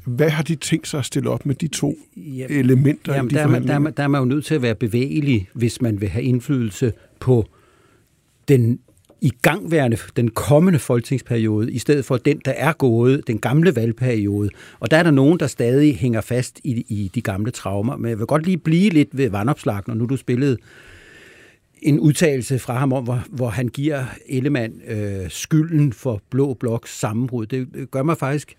Hvad 0.04 0.30
har 0.30 0.42
de 0.42 0.54
tænkt 0.54 0.88
sig 0.88 0.98
at 0.98 1.04
stille 1.04 1.30
op 1.30 1.46
med 1.46 1.54
de 1.54 1.68
to 1.68 1.98
jamen, 2.16 2.58
elementer 2.58 3.14
jamen, 3.14 3.30
i 3.30 3.34
de 3.34 3.38
der, 3.38 3.42
er 3.42 3.48
man, 3.48 3.66
der, 3.66 3.74
er 3.74 3.78
man, 3.78 3.92
der 3.96 4.02
er 4.02 4.08
man 4.08 4.18
jo 4.18 4.24
nødt 4.24 4.44
til 4.44 4.54
at 4.54 4.62
være 4.62 4.74
bevægelig, 4.74 5.48
hvis 5.52 5.82
man 5.82 6.00
vil 6.00 6.08
have 6.08 6.24
indflydelse 6.24 6.92
på 7.20 7.46
den 8.48 8.78
i 9.20 9.32
gangværende, 9.42 9.96
den 10.16 10.30
kommende 10.30 10.78
folketingsperiode, 10.78 11.72
i 11.72 11.78
stedet 11.78 12.04
for 12.04 12.16
den, 12.16 12.40
der 12.44 12.50
er 12.50 12.72
gået, 12.72 13.26
den 13.26 13.38
gamle 13.38 13.76
valgperiode. 13.76 14.50
Og 14.80 14.90
der 14.90 14.96
er 14.96 15.02
der 15.02 15.10
nogen, 15.10 15.40
der 15.40 15.46
stadig 15.46 15.96
hænger 15.96 16.20
fast 16.20 16.60
i, 16.64 16.84
i 16.88 17.10
de 17.14 17.20
gamle 17.20 17.50
traumer. 17.50 17.96
Men 17.96 18.10
jeg 18.10 18.18
vil 18.18 18.26
godt 18.26 18.46
lige 18.46 18.58
blive 18.58 18.90
lidt 18.90 19.08
ved 19.12 19.30
vandopslag, 19.30 19.82
når 19.86 19.94
nu 19.94 20.06
du 20.06 20.16
spillede 20.16 20.56
en 21.82 22.00
udtalelse 22.00 22.58
fra 22.58 22.78
ham 22.78 22.92
om, 22.92 23.04
hvor, 23.04 23.24
hvor 23.28 23.48
han 23.48 23.68
giver 23.68 24.04
Ellemann 24.28 24.80
øh, 24.86 25.30
skylden 25.30 25.92
for 25.92 26.22
Blå 26.30 26.54
Bloks 26.54 26.98
sammenbrud. 26.98 27.46
Det 27.46 27.90
gør 27.90 28.02
mig 28.02 28.18
faktisk 28.18 28.56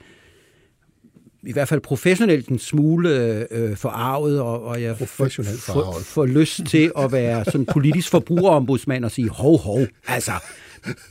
i 1.43 1.53
hvert 1.53 1.67
fald 1.67 1.81
professionelt 1.81 2.47
en 2.47 2.59
smule 2.59 3.09
øh, 3.51 3.75
forarvet, 3.75 4.41
og, 4.41 4.63
og 4.63 4.81
jeg 4.81 4.97
får 4.97 5.05
for, 5.05 5.99
for 5.99 6.25
lyst 6.25 6.61
til 6.65 6.91
at 6.97 7.11
være 7.11 7.45
sådan 7.45 7.65
politisk 7.65 8.09
forbrugerombudsmand 8.09 9.05
og 9.05 9.11
sige, 9.11 9.29
hov, 9.29 9.57
hov, 9.59 9.79
altså, 10.07 10.31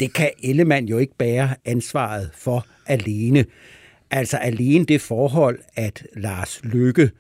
det 0.01 0.13
kan 0.13 0.31
Ellemann 0.43 0.87
jo 0.87 0.99
ikke 0.99 1.17
bære 1.19 1.55
ansvaret 1.65 2.31
for 2.35 2.67
alene. 2.87 3.45
Altså 4.11 4.37
alene 4.37 4.85
det 4.85 5.01
forhold, 5.01 5.59
at 5.77 6.07
Lars 6.17 6.61
Lykke 6.65 7.11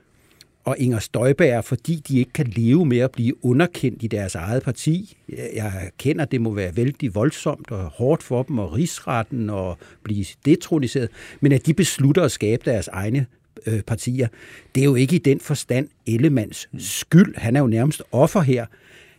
og 0.70 0.78
Inger 0.78 0.98
Støjberg, 0.98 1.64
fordi 1.64 2.02
de 2.08 2.18
ikke 2.18 2.32
kan 2.32 2.46
leve 2.46 2.86
med 2.86 2.98
at 2.98 3.10
blive 3.10 3.44
underkendt 3.44 4.02
i 4.02 4.06
deres 4.06 4.34
eget 4.34 4.62
parti. 4.62 5.16
Jeg 5.54 5.90
kender, 5.98 6.22
at 6.22 6.30
det 6.30 6.40
må 6.40 6.54
være 6.54 6.76
vældig 6.76 7.14
voldsomt 7.14 7.70
og 7.70 7.84
hårdt 7.84 8.22
for 8.22 8.42
dem, 8.42 8.58
og 8.58 8.72
rigsretten 8.72 9.50
og 9.50 9.78
blive 10.02 10.24
detroniseret, 10.44 11.08
men 11.40 11.52
at 11.52 11.66
de 11.66 11.74
beslutter 11.74 12.22
at 12.22 12.32
skabe 12.32 12.62
deres 12.64 12.88
egne 12.88 13.26
øh, 13.66 13.82
partier, 13.82 14.28
det 14.74 14.80
er 14.80 14.84
jo 14.84 14.94
ikke 14.94 15.16
i 15.16 15.18
den 15.18 15.40
forstand 15.40 15.88
Ellemands 16.06 16.68
skyld. 16.78 17.34
Han 17.36 17.56
er 17.56 17.60
jo 17.60 17.66
nærmest 17.66 18.02
offer 18.12 18.40
her. 18.40 18.66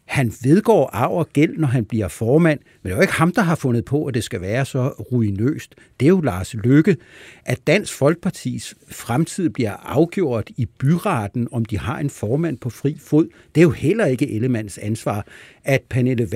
Han 0.06 0.34
vedgår 0.44 0.90
arv 0.94 1.12
og 1.12 1.30
gæld, 1.34 1.58
når 1.58 1.68
han 1.68 1.86
bliver 1.86 2.08
formand, 2.08 2.60
men 2.60 2.90
det 2.90 2.92
er 2.92 2.96
jo 2.96 3.02
ikke 3.02 3.14
ham, 3.14 3.32
der 3.32 3.42
har 3.42 3.56
fundet 3.56 3.86
på, 3.86 4.06
at 4.06 4.14
det 4.14 4.24
skal 4.24 4.42
være 4.42 4.66
så 4.66 4.88
ruinøst. 4.88 5.76
Det 6.00 6.06
er 6.06 6.10
jo 6.10 6.22
Lars 6.22 6.54
Lykke. 6.54 6.98
At 7.46 7.68
Dansk 7.68 7.94
Folkepartis 7.94 8.76
fremtid 8.92 9.50
bliver 9.50 9.72
afgjort 9.72 10.50
i 10.58 10.66
byretten, 10.66 11.48
om 11.52 11.66
de 11.66 11.80
har 11.80 12.00
en 12.00 12.10
formand 12.10 12.58
på 12.58 12.70
fri 12.70 12.98
fod, 13.00 13.28
det 13.56 13.62
er 13.62 13.66
jo 13.66 13.72
heller 13.72 14.06
ikke 14.06 14.32
Ellemands 14.32 14.78
ansvar. 14.78 15.26
At 15.64 15.82
Pernille 15.90 16.28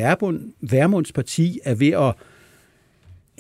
Værmunds 0.62 1.12
parti 1.12 1.60
er 1.64 1.76
ved 1.76 1.92
at 1.92 2.14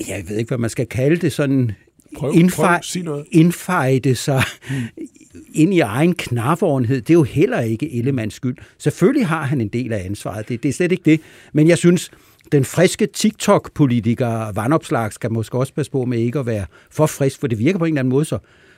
jeg 0.07 0.23
ved 0.27 0.37
ikke, 0.37 0.49
hvad 0.49 0.57
man 0.57 0.69
skal 0.69 0.87
kalde 0.87 1.15
det, 1.15 1.33
sådan 1.33 1.71
prøv, 2.15 2.31
indfej, 2.35 2.81
prøv, 3.05 3.25
indfejde 3.31 4.15
sig 4.15 4.43
hmm 4.69 5.07
ind 5.53 5.73
i 5.73 5.79
egen 5.79 6.15
knarforhenhed, 6.15 7.01
det 7.01 7.09
er 7.09 7.13
jo 7.13 7.23
heller 7.23 7.59
ikke 7.59 7.97
Ellemands 7.97 8.33
skyld. 8.33 8.57
Selvfølgelig 8.77 9.27
har 9.27 9.43
han 9.43 9.61
en 9.61 9.67
del 9.67 9.93
af 9.93 10.05
ansvaret, 10.05 10.49
det, 10.49 10.63
det 10.63 10.69
er 10.69 10.73
slet 10.73 10.91
ikke 10.91 11.11
det. 11.11 11.21
Men 11.53 11.67
jeg 11.67 11.77
synes, 11.77 12.11
den 12.51 12.65
friske 12.65 13.05
TikTok-politiker 13.05 14.51
Vandopslag 14.51 15.13
skal 15.13 15.31
måske 15.31 15.57
også 15.57 15.73
passe 15.73 15.91
på 15.91 16.05
med 16.05 16.19
ikke 16.19 16.39
at 16.39 16.45
være 16.45 16.65
for 16.91 17.05
frisk, 17.05 17.39
for 17.39 17.47
det 17.47 17.59
virker 17.59 17.79
på 17.79 17.85
en 17.85 17.93
eller 17.93 17.99
anden 17.99 18.09
måde 18.09 18.25
så, 18.25 18.37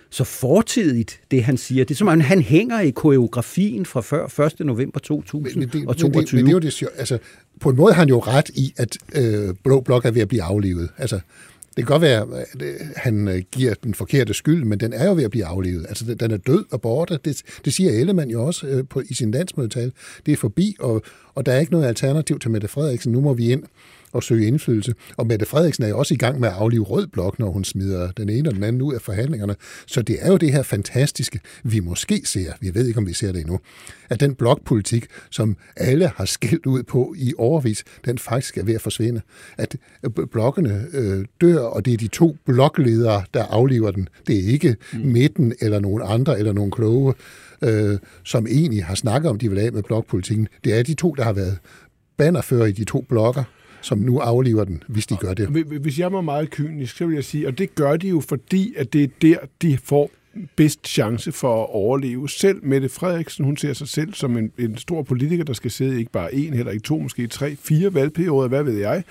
så 0.10 0.24
fortidigt, 0.24 1.20
det 1.32 1.44
han 1.44 1.58
siger. 1.58 1.86
Det 1.86 1.94
er 1.94 1.98
som 1.98 2.08
om, 2.08 2.20
han 2.20 2.42
hænger 2.42 2.80
i 2.80 2.90
koreografien 2.90 3.86
fra 3.86 4.02
før 4.02 4.46
1. 4.46 4.60
november 4.60 5.00
2022. 5.00 5.42
Men, 5.42 5.60
men, 5.60 5.70
det, 5.70 5.74
men, 5.74 5.96
det, 5.96 6.34
men 6.34 6.46
det 6.46 6.50
er 6.50 6.54
jo 6.54 6.60
det, 6.60 6.84
altså, 6.98 7.18
på 7.60 7.70
en 7.70 7.76
måde 7.76 7.94
har 7.94 8.02
han 8.02 8.10
jo 8.10 8.20
ret 8.20 8.50
i, 8.50 8.74
at 8.78 8.98
øh, 9.16 9.56
Blå 9.64 9.82
Blok 9.82 10.06
er 10.06 10.12
ved 10.12 10.22
at 10.22 10.28
blive 10.28 10.44
aflivet. 10.44 10.90
Altså, 10.98 11.20
det 11.78 11.86
kan 11.86 11.94
godt 11.94 12.02
være, 12.02 12.22
at 12.22 12.62
øh, 12.62 12.76
han 12.96 13.28
øh, 13.28 13.42
giver 13.52 13.74
den 13.84 13.94
forkerte 13.94 14.34
skyld, 14.34 14.64
men 14.64 14.80
den 14.80 14.94
er 14.94 15.08
jo 15.08 15.16
ved 15.16 15.24
at 15.24 15.32
blive 15.32 15.46
aflevet. 15.46 15.86
Altså, 15.90 16.14
den 16.14 16.32
er 16.32 16.38
død 16.38 16.66
og 16.72 16.82
borte. 16.82 17.20
Det, 17.26 17.44
det 17.66 17.74
siger 17.74 17.92
Ellemann 17.92 18.32
jo 18.32 18.46
også 18.46 18.68
øh, 18.68 18.84
på, 18.90 19.02
i 19.10 19.14
sin 19.14 19.32
landsmødetal. 19.32 19.92
Det 20.26 20.32
er 20.32 20.38
forbi, 20.38 20.76
og, 20.80 21.02
og 21.36 21.46
der 21.46 21.52
er 21.52 21.60
ikke 21.60 21.72
noget 21.72 21.86
alternativ 21.86 22.40
til 22.40 22.52
Mette 22.52 22.68
Frederiksen. 22.68 23.12
Nu 23.12 23.22
må 23.22 23.34
vi 23.34 23.52
ind 23.52 23.64
og 24.12 24.24
søge 24.24 24.48
indflydelse. 24.48 24.94
Og 25.18 25.28
Mette 25.28 25.46
Frederiksen 25.46 25.84
er 25.84 25.88
jo 25.88 25.98
også 25.98 26.14
i 26.14 26.18
gang 26.18 26.40
med 26.40 26.48
at 26.48 26.54
aflive 26.54 26.84
rød 26.84 27.08
blok, 27.08 27.40
når 27.40 27.52
hun 27.52 27.64
smider 27.64 28.12
den 28.12 28.30
ene 28.30 28.50
og 28.50 28.56
den 28.56 28.64
anden 28.64 28.82
ud 28.82 28.94
af 28.94 29.02
forhandlingerne. 29.02 29.56
Så 29.86 30.02
det 30.02 30.18
er 30.22 30.32
jo 30.32 30.38
det 30.38 30.52
her 30.52 30.64
fantastiske, 30.64 31.40
vi 31.64 31.80
måske 31.80 32.22
ser, 32.26 32.52
vi 32.62 32.74
ved 32.74 32.88
ikke, 32.88 32.98
om 32.98 33.08
vi 33.08 33.14
ser 33.14 33.32
det 33.32 33.42
endnu, 33.42 33.60
at 34.10 34.20
den 34.20 34.36
blokpolitik, 34.36 35.06
som 35.30 35.58
alle 35.76 36.12
har 36.16 36.26
skilt 36.26 36.66
ud 36.66 36.84
på 36.84 37.16
i 37.18 37.34
overvis, 37.38 37.84
den 38.06 38.18
faktisk 38.18 38.58
er 38.58 38.64
ved 38.64 38.76
at 38.76 38.82
forsvinde. 38.82 39.22
At 39.58 39.76
blokkene 40.32 40.86
øh, 40.94 41.26
dør, 41.42 41.60
og 41.60 41.86
det 41.86 41.94
er 41.94 41.98
de 41.98 42.08
to 42.08 42.38
blokledere, 42.46 43.24
der 43.34 43.44
afliver 43.44 43.92
den. 43.92 44.10
Det 44.28 44.40
er 44.40 44.52
ikke 44.52 44.76
mm. 44.94 45.00
midten 45.00 45.54
eller 45.62 45.80
nogen 45.80 46.02
andre 46.06 46.40
eller 46.40 46.54
nogen 46.54 46.72
kloge, 46.72 47.14
øh, 47.62 47.98
som 48.24 48.48
egentlig 48.48 48.86
har 48.86 48.96
snakket 48.96 49.30
om, 49.30 49.38
de 49.38 49.50
vil 49.50 49.60
af 49.60 49.72
med 49.72 49.84
blokpolitikken. 49.84 50.48
Det 50.64 50.80
er 50.80 50.84
de 50.84 50.94
to, 50.94 51.14
der 51.14 51.24
har 51.24 51.34
været 51.34 51.58
bannerfører 52.18 52.66
i 52.66 52.72
de 52.72 52.84
to 52.84 53.06
blokker 53.10 53.44
som 53.82 53.98
nu 53.98 54.20
aflever 54.20 54.64
den, 54.64 54.84
hvis 54.88 55.08
de 55.08 55.16
gør 55.16 55.34
det. 55.34 55.48
Hvis 55.82 56.00
jeg 56.00 56.14
var 56.14 56.22
meget 56.22 56.50
kynisk, 56.50 56.98
så 56.98 57.06
vil 57.06 57.14
jeg 57.14 57.24
sige, 57.24 57.48
og 57.48 57.58
det 57.58 57.76
gør 57.76 57.98
de 57.98 58.08
jo, 58.08 58.20
fordi 58.20 58.74
at 58.78 58.94
det 58.94 59.04
er 59.04 59.08
der, 59.22 59.38
de 59.62 59.78
får 59.78 60.12
bedst 60.56 60.88
chance 60.88 61.32
for 61.32 61.64
at 61.64 61.70
overleve. 61.70 62.30
Selv 62.30 62.66
Mette 62.66 62.90
Frederiksen, 62.90 63.46
hun 63.46 63.58
ser 63.58 63.74
sig 63.74 63.88
selv 63.88 64.14
som 64.14 64.38
en, 64.38 64.52
en 64.60 64.78
stor 64.78 65.02
politiker, 65.02 65.44
der 65.44 65.54
skal 65.54 65.72
sidde 65.72 66.00
ikke 66.00 66.12
bare 66.12 66.36
en, 66.36 66.54
heller 66.54 66.72
ikke 66.72 66.84
to, 66.84 67.00
måske 67.00 67.28
tre, 67.28 67.56
fire 67.56 67.94
valgperioder, 67.94 68.48
hvad 68.48 68.64
ved 68.64 68.78
jeg. 68.78 69.04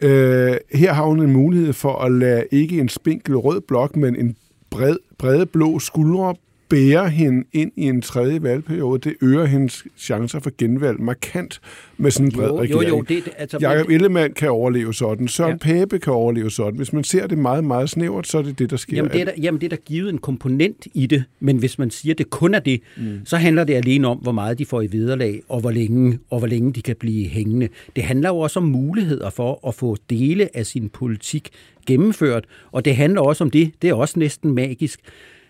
Øh, 0.00 0.56
her 0.72 0.92
har 0.92 1.04
hun 1.04 1.20
en 1.20 1.32
mulighed 1.32 1.72
for 1.72 1.98
at 1.98 2.12
lade 2.12 2.44
ikke 2.50 2.80
en 2.80 2.88
spinkel 2.88 3.36
rød 3.36 3.60
blok, 3.60 3.96
men 3.96 4.16
en 4.16 4.36
bred, 4.70 4.96
brede 5.18 5.46
blå 5.46 5.78
skuldre 5.78 6.34
bærer 6.68 7.06
hende 7.08 7.44
ind 7.52 7.72
i 7.76 7.82
en 7.82 8.02
tredje 8.02 8.42
valgperiode. 8.42 9.08
Det 9.10 9.16
øger 9.22 9.44
hendes 9.44 9.84
chancer 9.98 10.40
for 10.40 10.50
genvalg 10.58 11.00
markant 11.00 11.60
med 11.96 12.10
sådan 12.10 12.26
en 12.26 12.32
bred 12.32 12.48
Jo, 12.48 12.60
regering. 12.60 12.88
jo, 12.88 12.96
jo, 12.96 13.02
det- 13.08 13.28
altså- 13.36 13.58
Jacob 13.60 13.90
Ellemann 13.90 14.32
kan 14.34 14.50
overleve 14.50 14.94
sådan. 14.94 15.28
Søren 15.28 15.50
ja. 15.66 15.74
Pape 15.78 15.98
kan 15.98 16.12
overleve 16.12 16.50
sådan. 16.50 16.76
Hvis 16.76 16.92
man 16.92 17.04
ser 17.04 17.26
det 17.26 17.38
meget, 17.38 17.64
meget 17.64 17.90
snævert, 17.90 18.26
så 18.26 18.38
er 18.38 18.42
det 18.42 18.58
det, 18.58 18.70
der 18.70 18.76
sker. 18.76 18.96
Jamen 18.96 19.12
det, 19.12 19.20
er 19.20 19.24
der, 19.24 19.32
jamen, 19.42 19.60
det 19.60 19.66
er 19.66 19.76
der 19.76 19.82
givet 19.84 20.10
en 20.12 20.18
komponent 20.18 20.86
i 20.94 21.06
det, 21.06 21.24
men 21.40 21.56
hvis 21.56 21.78
man 21.78 21.90
siger, 21.90 22.14
at 22.14 22.18
det 22.18 22.30
kun 22.30 22.54
er 22.54 22.58
det, 22.60 22.80
mm. 22.96 23.20
så 23.24 23.36
handler 23.36 23.64
det 23.64 23.74
alene 23.74 24.08
om, 24.08 24.18
hvor 24.18 24.32
meget 24.32 24.58
de 24.58 24.66
får 24.66 24.82
i 24.82 24.88
vederlag, 24.92 25.40
og 25.48 25.60
hvor 25.60 25.70
længe, 25.70 26.18
og 26.30 26.38
hvor 26.38 26.48
længe 26.48 26.72
de 26.72 26.82
kan 26.82 26.96
blive 27.00 27.28
hængende. 27.28 27.68
Det 27.96 28.04
handler 28.04 28.28
jo 28.28 28.38
også 28.38 28.60
om 28.60 28.66
muligheder 28.66 29.30
for 29.30 29.68
at 29.68 29.74
få 29.74 29.96
dele 30.10 30.56
af 30.56 30.66
sin 30.66 30.88
politik 30.88 31.48
gennemført, 31.86 32.44
og 32.72 32.84
det 32.84 32.96
handler 32.96 33.20
også 33.20 33.44
om 33.44 33.50
det, 33.50 33.70
det 33.82 33.90
er 33.90 33.94
også 33.94 34.18
næsten 34.18 34.54
magisk, 34.54 35.00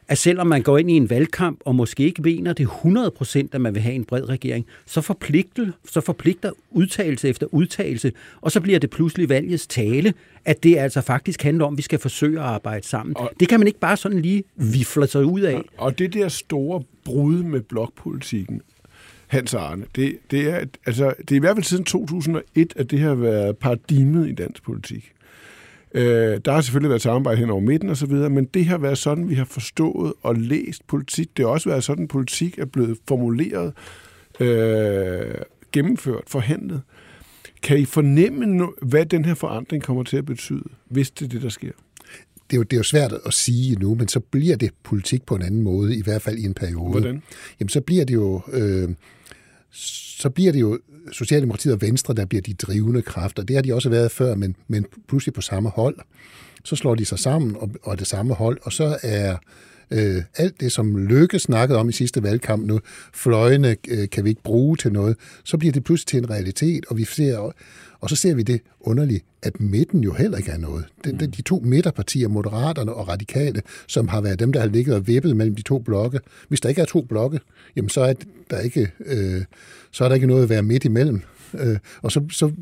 at 0.08 0.18
selvom 0.18 0.46
man 0.46 0.62
går 0.62 0.78
ind 0.78 0.90
i 0.90 0.94
en 0.94 1.10
valgkamp 1.10 1.60
og 1.64 1.74
måske 1.74 2.02
ikke 2.02 2.22
mener 2.22 2.52
det 2.52 2.66
100% 2.66 3.48
at 3.52 3.60
man 3.60 3.74
vil 3.74 3.82
have 3.82 3.94
en 3.94 4.04
bred 4.04 4.28
regering, 4.28 4.66
så 4.86 5.00
forpligter, 5.00 5.66
så 5.90 6.00
forpligter 6.00 6.50
udtalelse 6.70 7.28
efter 7.28 7.46
udtalelse, 7.54 8.12
og 8.40 8.52
så 8.52 8.60
bliver 8.60 8.78
det 8.78 8.90
pludselig 8.90 9.28
valgets 9.28 9.66
tale, 9.66 10.14
at 10.44 10.62
det 10.62 10.76
altså 10.76 11.00
faktisk 11.00 11.42
handler 11.42 11.64
om, 11.64 11.74
at 11.74 11.76
vi 11.76 11.82
skal 11.82 11.98
forsøge 11.98 12.38
at 12.38 12.44
arbejde 12.44 12.86
sammen. 12.86 13.16
Og, 13.16 13.30
det 13.40 13.48
kan 13.48 13.60
man 13.60 13.66
ikke 13.66 13.80
bare 13.80 13.96
sådan 13.96 14.20
lige 14.20 14.44
vifle 14.56 15.06
sig 15.06 15.24
ud 15.24 15.40
af. 15.40 15.62
Og 15.78 15.98
det 15.98 16.12
der 16.14 16.28
store 16.28 16.82
brud 17.04 17.42
med 17.42 17.60
blokpolitikken, 17.60 18.62
Hans 19.26 19.54
Arne, 19.54 19.84
det, 19.96 20.18
det, 20.30 20.48
er, 20.48 20.64
altså, 20.86 21.14
det 21.18 21.30
er 21.30 21.36
i 21.36 21.38
hvert 21.38 21.56
fald 21.56 21.64
siden 21.64 21.84
2001, 21.84 22.72
at 22.76 22.90
det 22.90 22.98
har 23.00 23.14
været 23.14 23.56
paradigmet 23.56 24.28
i 24.28 24.32
dansk 24.32 24.62
politik. 24.62 25.12
Øh, 25.94 26.40
der 26.44 26.52
har 26.52 26.60
selvfølgelig 26.60 26.88
været 26.88 27.02
samarbejde 27.02 27.38
hen 27.38 27.50
over 27.50 27.60
midten 27.60 27.90
osv., 27.90 28.12
men 28.12 28.44
det 28.44 28.64
har 28.66 28.78
været 28.78 28.98
sådan, 28.98 29.28
vi 29.28 29.34
har 29.34 29.44
forstået 29.44 30.12
og 30.22 30.34
læst 30.34 30.86
politik. 30.86 31.36
Det 31.36 31.44
har 31.44 31.52
også 31.52 31.68
været 31.68 31.84
sådan, 31.84 32.08
politik 32.08 32.58
er 32.58 32.64
blevet 32.64 32.98
formuleret, 33.08 33.72
øh, 34.40 35.34
gennemført, 35.72 36.24
forhandlet. 36.26 36.82
Kan 37.62 37.78
I 37.78 37.84
fornemme, 37.84 38.46
nu- 38.46 38.74
hvad 38.82 39.06
den 39.06 39.24
her 39.24 39.34
forandring 39.34 39.82
kommer 39.82 40.02
til 40.02 40.16
at 40.16 40.26
betyde, 40.26 40.64
hvis 40.88 41.10
det 41.10 41.24
er 41.24 41.28
det, 41.28 41.42
der 41.42 41.48
sker? 41.48 41.72
det 42.50 42.56
er, 42.56 42.58
jo, 42.58 42.62
det 42.62 42.72
er 42.72 42.76
jo 42.76 42.82
svært 42.82 43.12
at 43.26 43.34
sige 43.34 43.76
nu, 43.76 43.94
men 43.94 44.08
så 44.08 44.20
bliver 44.20 44.56
det 44.56 44.70
politik 44.82 45.26
på 45.26 45.34
en 45.34 45.42
anden 45.42 45.62
måde, 45.62 45.96
i 45.96 46.02
hvert 46.02 46.22
fald 46.22 46.38
i 46.38 46.44
en 46.44 46.54
periode. 46.54 46.90
Hvordan? 46.90 47.22
Jamen, 47.60 47.68
så 47.68 47.80
bliver 47.80 48.04
det 48.04 48.14
jo... 48.14 48.40
Øh, 48.52 48.88
så 49.70 50.30
bliver 50.30 50.52
det 50.52 50.60
jo 50.60 50.78
Socialdemokratiet 51.12 51.74
og 51.74 51.80
Venstre, 51.80 52.14
der 52.14 52.24
bliver 52.24 52.42
de 52.42 52.54
drivende 52.54 53.02
kræfter. 53.02 53.42
Det 53.42 53.56
har 53.56 53.62
de 53.62 53.74
også 53.74 53.88
været 53.88 54.10
før, 54.10 54.34
men, 54.34 54.56
men 54.68 54.86
pludselig 55.08 55.34
på 55.34 55.40
samme 55.40 55.68
hold. 55.68 55.96
Så 56.64 56.76
slår 56.76 56.94
de 56.94 57.04
sig 57.04 57.18
sammen 57.18 57.56
og, 57.56 57.70
og 57.82 57.92
er 57.92 57.96
det 57.96 58.06
samme 58.06 58.34
hold, 58.34 58.58
og 58.62 58.72
så 58.72 58.98
er 59.02 59.36
øh, 59.90 60.22
alt 60.36 60.60
det, 60.60 60.72
som 60.72 60.96
Lykke 60.96 61.38
snakkede 61.38 61.78
om 61.78 61.88
i 61.88 61.92
sidste 61.92 62.22
valgkamp 62.22 62.66
nu, 62.66 62.80
fløjene 63.12 63.76
øh, 63.88 64.08
kan 64.08 64.24
vi 64.24 64.28
ikke 64.28 64.42
bruge 64.42 64.76
til 64.76 64.92
noget, 64.92 65.16
så 65.44 65.56
bliver 65.58 65.72
det 65.72 65.84
pludselig 65.84 66.06
til 66.06 66.18
en 66.18 66.30
realitet, 66.30 66.86
og 66.86 66.96
vi 66.96 67.04
ser, 67.04 67.54
og 68.00 68.10
så 68.10 68.16
ser 68.16 68.34
vi 68.34 68.42
det 68.42 68.60
underligt, 68.80 69.24
at 69.42 69.60
midten 69.60 70.04
jo 70.04 70.12
heller 70.12 70.38
ikke 70.38 70.50
er 70.50 70.58
noget. 70.58 70.84
De, 71.04 71.12
de, 71.12 71.26
de 71.26 71.42
to 71.42 71.62
midterpartier, 71.64 72.28
Moderaterne 72.28 72.92
og 72.92 73.08
Radikale, 73.08 73.62
som 73.86 74.08
har 74.08 74.20
været 74.20 74.38
dem, 74.38 74.52
der 74.52 74.60
har 74.60 74.68
ligget 74.68 74.94
og 74.94 75.06
vippet 75.06 75.36
mellem 75.36 75.54
de 75.54 75.62
to 75.62 75.78
blokke. 75.78 76.20
Hvis 76.48 76.60
der 76.60 76.68
ikke 76.68 76.80
er 76.80 76.86
to 76.86 77.02
blokke, 77.02 77.40
jamen 77.76 77.88
så 77.88 78.00
er 78.00 78.14
der 78.50 78.60
ikke, 78.60 78.90
øh, 79.06 79.44
så 79.90 80.04
er 80.04 80.08
der 80.08 80.14
ikke 80.14 80.26
noget 80.26 80.42
at 80.42 80.48
være 80.48 80.62
midt 80.62 80.84
imellem. 80.84 81.20
Øh, 81.54 81.78
og 82.02 82.12
så, 82.12 82.24
så 82.30 82.52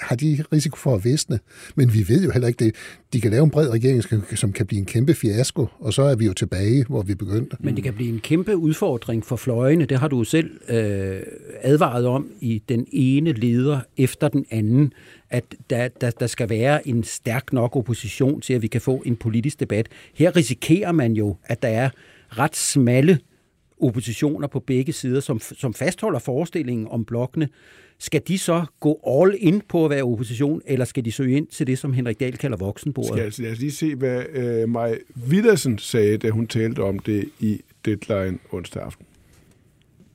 har 0.00 0.16
de 0.16 0.44
risiko 0.52 0.76
for 0.76 0.94
at 0.94 1.04
visne. 1.04 1.38
Men 1.74 1.94
vi 1.94 2.04
ved 2.08 2.24
jo 2.24 2.30
heller 2.30 2.48
ikke 2.48 2.64
det. 2.64 2.74
De 3.12 3.20
kan 3.20 3.30
lave 3.30 3.44
en 3.44 3.50
bred 3.50 3.68
regering, 3.70 4.02
som- 4.38 4.52
kan 4.52 4.66
blive 4.66 4.78
en 4.78 4.84
kæmpe 4.86 5.14
fiasko, 5.14 5.66
og 5.78 5.92
så 5.92 6.02
er 6.02 6.14
vi 6.16 6.26
jo 6.26 6.32
tilbage, 6.32 6.84
hvor 6.88 7.02
vi 7.02 7.14
begyndte. 7.14 7.56
Men 7.60 7.76
det 7.76 7.84
kan 7.84 7.94
blive 7.94 8.08
en 8.12 8.20
kæmpe 8.20 8.56
udfordring 8.56 9.24
for 9.24 9.36
fløjene. 9.36 9.84
Det 9.84 9.98
har 9.98 10.08
du 10.08 10.24
selv 10.24 10.50
øh, 10.68 11.20
advaret 11.62 12.06
om 12.06 12.30
i 12.40 12.62
den 12.68 12.86
ene 12.92 13.32
leder 13.32 13.80
efter 13.96 14.28
den 14.28 14.46
anden, 14.50 14.92
at 15.30 15.44
der, 15.70 15.88
der, 15.88 16.10
der 16.10 16.26
skal 16.26 16.48
være 16.48 16.88
en 16.88 17.04
stærk 17.04 17.52
nok 17.52 17.76
opposition 17.76 18.40
til, 18.40 18.54
at 18.54 18.62
vi 18.62 18.66
kan 18.66 18.80
få 18.80 19.02
en 19.06 19.16
politisk 19.16 19.60
debat. 19.60 19.88
Her 20.14 20.36
risikerer 20.36 20.92
man 20.92 21.12
jo, 21.12 21.36
at 21.44 21.62
der 21.62 21.68
er 21.68 21.90
ret 22.28 22.56
smalle 22.56 23.18
oppositioner 23.80 24.48
på 24.48 24.60
begge 24.60 24.92
sider, 24.92 25.20
som, 25.20 25.40
som 25.40 25.74
fastholder 25.74 26.18
forestillingen 26.18 26.86
om 26.90 27.04
blokkene. 27.04 27.48
Skal 27.98 28.22
de 28.28 28.38
så 28.38 28.64
gå 28.80 29.00
all 29.06 29.36
in 29.38 29.62
på 29.68 29.84
at 29.84 29.90
være 29.90 30.02
opposition, 30.02 30.62
eller 30.66 30.84
skal 30.84 31.04
de 31.04 31.12
søge 31.12 31.36
ind 31.36 31.46
til 31.46 31.66
det, 31.66 31.78
som 31.78 31.92
Henrik 31.92 32.20
Dahl 32.20 32.36
kalder 32.36 32.56
voksenbordet? 32.56 33.12
Skal 33.12 33.22
altså, 33.22 33.42
lad 33.42 33.52
os 33.52 33.58
lige 33.58 33.72
se, 33.72 33.94
hvad 33.94 34.24
øh, 34.32 34.68
Maj 34.68 34.98
Villersen 35.14 35.78
sagde, 35.78 36.18
da 36.18 36.30
hun 36.30 36.46
talte 36.46 36.80
om 36.80 36.98
det 36.98 37.28
i 37.40 37.60
Deadline 37.84 38.38
onsdag 38.52 38.82
aften. 38.82 39.06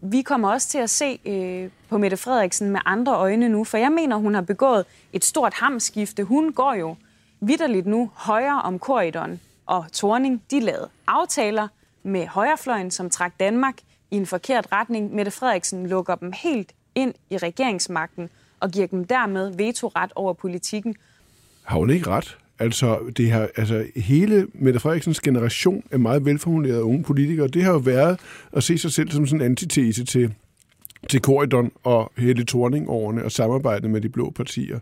vi 0.01 0.21
kommer 0.21 0.49
også 0.51 0.67
til 0.67 0.77
at 0.77 0.89
se 0.89 1.19
øh, 1.25 1.69
på 1.89 1.97
Mette 1.97 2.17
Frederiksen 2.17 2.69
med 2.69 2.79
andre 2.85 3.15
øjne 3.15 3.49
nu, 3.49 3.63
for 3.63 3.77
jeg 3.77 3.91
mener, 3.91 4.15
hun 4.15 4.33
har 4.33 4.41
begået 4.41 4.85
et 5.13 5.25
stort 5.25 5.53
hamskifte. 5.53 6.23
Hun 6.23 6.53
går 6.53 6.73
jo 6.73 6.95
vidderligt 7.41 7.85
nu 7.85 8.11
højere 8.13 8.61
om 8.61 8.79
korridoren, 8.79 9.39
og 9.65 9.85
Torning, 9.93 10.43
de 10.51 10.59
lavede 10.59 10.89
aftaler 11.07 11.67
med 12.03 12.27
højrefløjen, 12.27 12.91
som 12.91 13.09
trak 13.09 13.39
Danmark 13.39 13.75
i 14.11 14.15
en 14.15 14.25
forkert 14.25 14.67
retning. 14.71 15.15
Mette 15.15 15.31
Frederiksen 15.31 15.87
lukker 15.87 16.15
dem 16.15 16.31
helt 16.43 16.71
ind 16.95 17.13
i 17.29 17.37
regeringsmagten 17.37 18.29
og 18.59 18.71
giver 18.71 18.87
dem 18.87 19.05
dermed 19.05 19.55
vetoret 19.57 20.11
over 20.15 20.33
politikken. 20.33 20.95
Har 21.63 21.77
hun 21.77 21.89
ikke 21.89 22.07
ret? 22.07 22.37
Altså, 22.59 22.99
det 23.17 23.31
har, 23.31 23.49
altså, 23.55 23.85
hele 23.95 24.47
Mette 24.53 24.79
Frederiksens 24.79 25.19
generation 25.19 25.83
af 25.91 25.99
meget 25.99 26.25
velformulerede 26.25 26.83
unge 26.83 27.03
politikere, 27.03 27.47
det 27.47 27.63
har 27.63 27.71
jo 27.71 27.77
været 27.77 28.19
at 28.53 28.63
se 28.63 28.77
sig 28.77 28.91
selv 28.91 29.11
som 29.11 29.27
sådan 29.27 29.41
en 29.41 29.45
antitese 29.45 30.05
til, 30.05 30.33
til 31.09 31.21
Corridon 31.21 31.71
og 31.83 32.11
Helle 32.17 32.45
Thorning-årene 32.45 33.23
og 33.23 33.31
samarbejdet 33.31 33.89
med 33.89 34.01
de 34.01 34.09
blå 34.09 34.29
partier. 34.29 34.79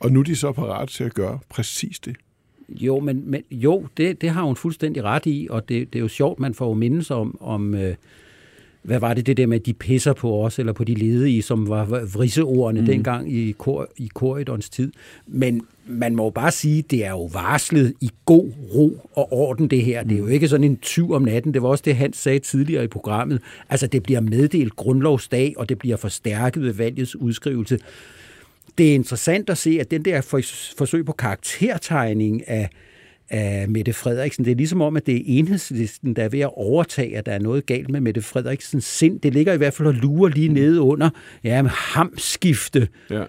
Og 0.00 0.12
nu 0.12 0.20
er 0.20 0.24
de 0.24 0.36
så 0.36 0.52
parat 0.52 0.88
til 0.88 1.04
at 1.04 1.14
gøre 1.14 1.38
præcis 1.48 1.98
det. 1.98 2.16
Jo, 2.68 3.00
men, 3.00 3.30
men 3.30 3.42
jo, 3.50 3.86
det, 3.96 4.20
det 4.20 4.30
har 4.30 4.42
hun 4.42 4.56
fuldstændig 4.56 5.04
ret 5.04 5.26
i, 5.26 5.46
og 5.50 5.68
det, 5.68 5.92
det 5.92 5.98
er 5.98 6.02
jo 6.02 6.08
sjovt, 6.08 6.40
man 6.40 6.54
får 6.54 6.68
jo 6.68 6.74
mindes 6.74 7.10
om, 7.10 7.36
om 7.40 7.74
øh, 7.74 7.94
hvad 8.84 9.00
var 9.00 9.14
det 9.14 9.26
det 9.26 9.36
der 9.36 9.46
med, 9.46 9.60
at 9.60 9.66
de 9.66 9.72
pisser 9.72 10.12
på 10.12 10.44
os, 10.44 10.58
eller 10.58 10.72
på 10.72 10.84
de 10.84 10.94
ledige, 10.94 11.42
som 11.42 11.68
var 11.68 11.84
vrisseordene 12.14 12.80
mm. 12.80 12.86
dengang 12.86 13.32
i, 13.32 13.52
kor, 13.52 13.88
i 13.96 14.10
korridorens 14.14 14.70
tid. 14.70 14.92
Men 15.26 15.62
man 15.86 16.16
må 16.16 16.24
jo 16.24 16.30
bare 16.30 16.50
sige, 16.50 16.82
det 16.82 17.04
er 17.04 17.10
jo 17.10 17.24
varslet 17.24 17.94
i 18.00 18.10
god 18.24 18.52
ro 18.74 19.08
og 19.14 19.32
orden 19.32 19.68
det 19.68 19.84
her. 19.84 20.02
Det 20.02 20.12
er 20.12 20.18
jo 20.18 20.26
ikke 20.26 20.48
sådan 20.48 20.64
en 20.64 20.76
tyv 20.76 21.12
om 21.12 21.22
natten. 21.22 21.54
Det 21.54 21.62
var 21.62 21.68
også 21.68 21.82
det, 21.84 21.96
han 21.96 22.12
sagde 22.12 22.38
tidligere 22.38 22.84
i 22.84 22.88
programmet. 22.88 23.40
Altså, 23.70 23.86
det 23.86 24.02
bliver 24.02 24.20
meddelt 24.20 24.76
grundlovsdag, 24.76 25.54
og 25.56 25.68
det 25.68 25.78
bliver 25.78 25.96
forstærket 25.96 26.62
ved 26.62 26.72
valgets 26.72 27.16
udskrivelse 27.16 27.78
det 28.78 28.90
er 28.90 28.94
interessant 28.94 29.50
at 29.50 29.58
se, 29.58 29.78
at 29.80 29.90
den 29.90 30.04
der 30.04 30.20
forsøg 30.78 31.04
på 31.04 31.12
karaktertegning 31.12 32.48
af, 32.48 32.70
af 33.30 33.68
Mette 33.68 33.92
Frederiksen, 33.92 34.44
det 34.44 34.50
er 34.50 34.56
ligesom 34.56 34.80
om, 34.80 34.96
at 34.96 35.06
det 35.06 35.16
er 35.16 35.22
enhedslisten, 35.26 36.16
der 36.16 36.22
er 36.24 36.28
ved 36.28 36.40
at 36.40 36.50
overtage, 36.54 37.16
at 37.16 37.26
der 37.26 37.32
er 37.32 37.38
noget 37.38 37.66
galt 37.66 37.90
med 37.90 38.00
Mette 38.00 38.22
Frederiksens 38.22 38.84
sind. 38.84 39.20
Det 39.20 39.34
ligger 39.34 39.52
i 39.52 39.56
hvert 39.56 39.74
fald 39.74 39.88
og 39.88 39.94
lurer 39.94 40.28
lige 40.28 40.48
nede 40.48 40.80
under 40.80 41.10
ja, 41.44 41.62
hamskifte. 41.62 42.88
Ja. 43.10 43.24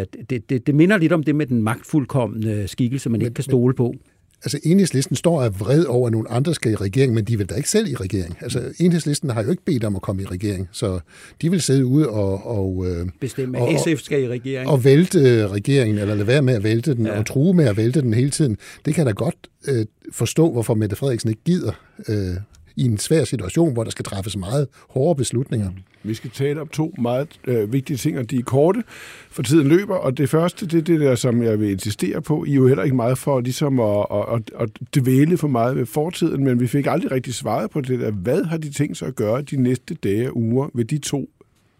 Øh, 0.00 0.06
det, 0.30 0.50
det, 0.50 0.66
det 0.66 0.74
minder 0.74 0.96
lidt 0.96 1.12
om 1.12 1.22
det 1.22 1.34
med 1.34 1.46
den 1.46 1.62
magtfuldkommende 1.62 2.68
skikkelse, 2.68 3.10
man 3.10 3.22
ikke 3.22 3.34
kan 3.34 3.44
stole 3.44 3.74
på. 3.74 3.94
Altså, 4.44 4.58
enhedslisten 4.62 5.16
står 5.16 5.42
af 5.42 5.60
vred 5.60 5.84
over, 5.84 6.06
at 6.06 6.12
nogle 6.12 6.30
andre 6.30 6.54
skal 6.54 6.72
i 6.72 6.74
regering, 6.74 7.14
men 7.14 7.24
de 7.24 7.38
vil 7.38 7.46
da 7.46 7.54
ikke 7.54 7.70
selv 7.70 7.88
i 7.88 7.94
regering. 7.94 8.36
Altså, 8.40 8.72
enhedslisten 8.80 9.30
har 9.30 9.42
jo 9.42 9.50
ikke 9.50 9.64
bedt 9.64 9.84
om 9.84 9.96
at 9.96 10.02
komme 10.02 10.22
i 10.22 10.24
regering, 10.24 10.68
så 10.72 11.00
de 11.42 11.50
vil 11.50 11.62
sidde 11.62 11.86
ude 11.86 12.08
og... 12.08 12.46
og 12.46 12.86
øh, 12.86 13.06
Bestemme, 13.20 13.58
og, 13.58 13.70
at 13.70 13.80
SF 13.80 14.04
skal 14.04 14.22
i 14.22 14.28
regering. 14.28 14.68
Og 14.68 14.84
vælte 14.84 15.18
øh, 15.18 15.50
regeringen, 15.50 15.98
eller 15.98 16.14
lade 16.14 16.26
være 16.26 16.42
med 16.42 16.54
at 16.54 16.62
vælte 16.62 16.94
den, 16.94 17.06
ja. 17.06 17.18
og 17.18 17.26
true 17.26 17.54
med 17.54 17.64
at 17.64 17.76
vælte 17.76 18.00
den 18.00 18.14
hele 18.14 18.30
tiden. 18.30 18.56
Det 18.84 18.94
kan 18.94 19.06
da 19.06 19.12
godt 19.12 19.36
øh, 19.68 19.86
forstå, 20.12 20.52
hvorfor 20.52 20.74
Mette 20.74 20.96
Frederiksen 20.96 21.30
ikke 21.30 21.42
gider 21.44 21.72
øh, 22.08 22.36
i 22.76 22.84
en 22.84 22.98
svær 22.98 23.24
situation, 23.24 23.72
hvor 23.72 23.84
der 23.84 23.90
skal 23.90 24.04
træffes 24.04 24.36
meget 24.36 24.68
hårde 24.88 25.16
beslutninger. 25.16 25.70
Vi 26.02 26.14
skal 26.14 26.30
tale 26.30 26.60
om 26.60 26.68
to 26.68 26.94
meget 26.98 27.40
øh, 27.46 27.72
vigtige 27.72 27.96
ting, 27.96 28.18
og 28.18 28.30
de 28.30 28.38
er 28.38 28.42
korte, 28.42 28.84
for 29.30 29.42
tiden 29.42 29.68
løber. 29.68 29.94
Og 29.94 30.18
det 30.18 30.30
første, 30.30 30.66
det 30.66 30.78
er 30.78 30.82
det 30.82 31.00
der, 31.00 31.14
som 31.14 31.42
jeg 31.42 31.60
vil 31.60 31.70
insistere 31.70 32.22
på. 32.22 32.44
I 32.44 32.50
er 32.50 32.54
jo 32.54 32.68
heller 32.68 32.84
ikke 32.84 32.96
meget 32.96 33.18
for 33.18 33.40
ligesom 33.40 33.80
at, 33.80 34.06
at, 34.10 34.26
at, 34.34 34.50
at 34.60 34.68
dvæle 34.94 35.36
for 35.36 35.48
meget 35.48 35.76
ved 35.76 35.86
fortiden, 35.86 36.44
men 36.44 36.60
vi 36.60 36.66
fik 36.66 36.86
aldrig 36.86 37.10
rigtig 37.10 37.34
svaret 37.34 37.70
på 37.70 37.80
det 37.80 38.00
der. 38.00 38.10
Hvad 38.10 38.44
har 38.44 38.56
de 38.56 38.70
tænkt 38.70 38.96
sig 38.96 39.08
at 39.08 39.16
gøre 39.16 39.42
de 39.42 39.62
næste 39.62 39.94
dage 39.94 40.30
og 40.30 40.36
uger 40.36 40.68
ved 40.74 40.84
de 40.84 40.98
to 40.98 41.30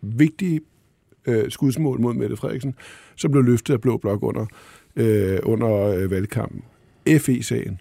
vigtige 0.02 0.60
øh, 1.26 1.50
skudsmål 1.50 2.00
mod 2.00 2.14
Mette 2.14 2.36
Frederiksen, 2.36 2.74
som 3.16 3.30
blev 3.30 3.44
løftet 3.44 3.74
af 3.74 3.80
Blå 3.80 3.96
Blok 3.96 4.22
under, 4.22 4.46
øh, 4.96 5.38
under 5.42 5.78
øh, 5.78 6.10
valgkampen? 6.10 6.62
FE-sagen 7.08 7.80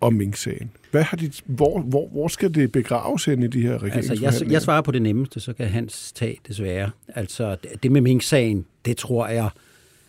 og 0.00 0.14
Mink-sagen. 0.14 0.70
Hvad 0.90 1.02
har 1.02 1.16
de, 1.16 1.30
hvor, 1.44 1.80
hvor, 1.80 2.08
hvor 2.08 2.28
skal 2.28 2.54
det 2.54 2.72
begraves 2.72 3.24
hen 3.24 3.42
i 3.42 3.46
de 3.46 3.62
her 3.62 3.74
regeringsforhandlinger? 3.74 4.26
Altså, 4.26 4.44
jeg, 4.44 4.52
jeg 4.52 4.62
svarer 4.62 4.80
på 4.82 4.90
det 4.90 5.02
nemmeste, 5.02 5.40
så 5.40 5.52
kan 5.52 5.66
Hans 5.66 6.12
tage 6.12 6.38
desværre. 6.48 6.90
Altså, 7.08 7.56
det 7.82 7.92
med 7.92 8.00
Mink-sagen, 8.00 8.66
det 8.84 8.96
tror 8.96 9.28
jeg 9.28 9.50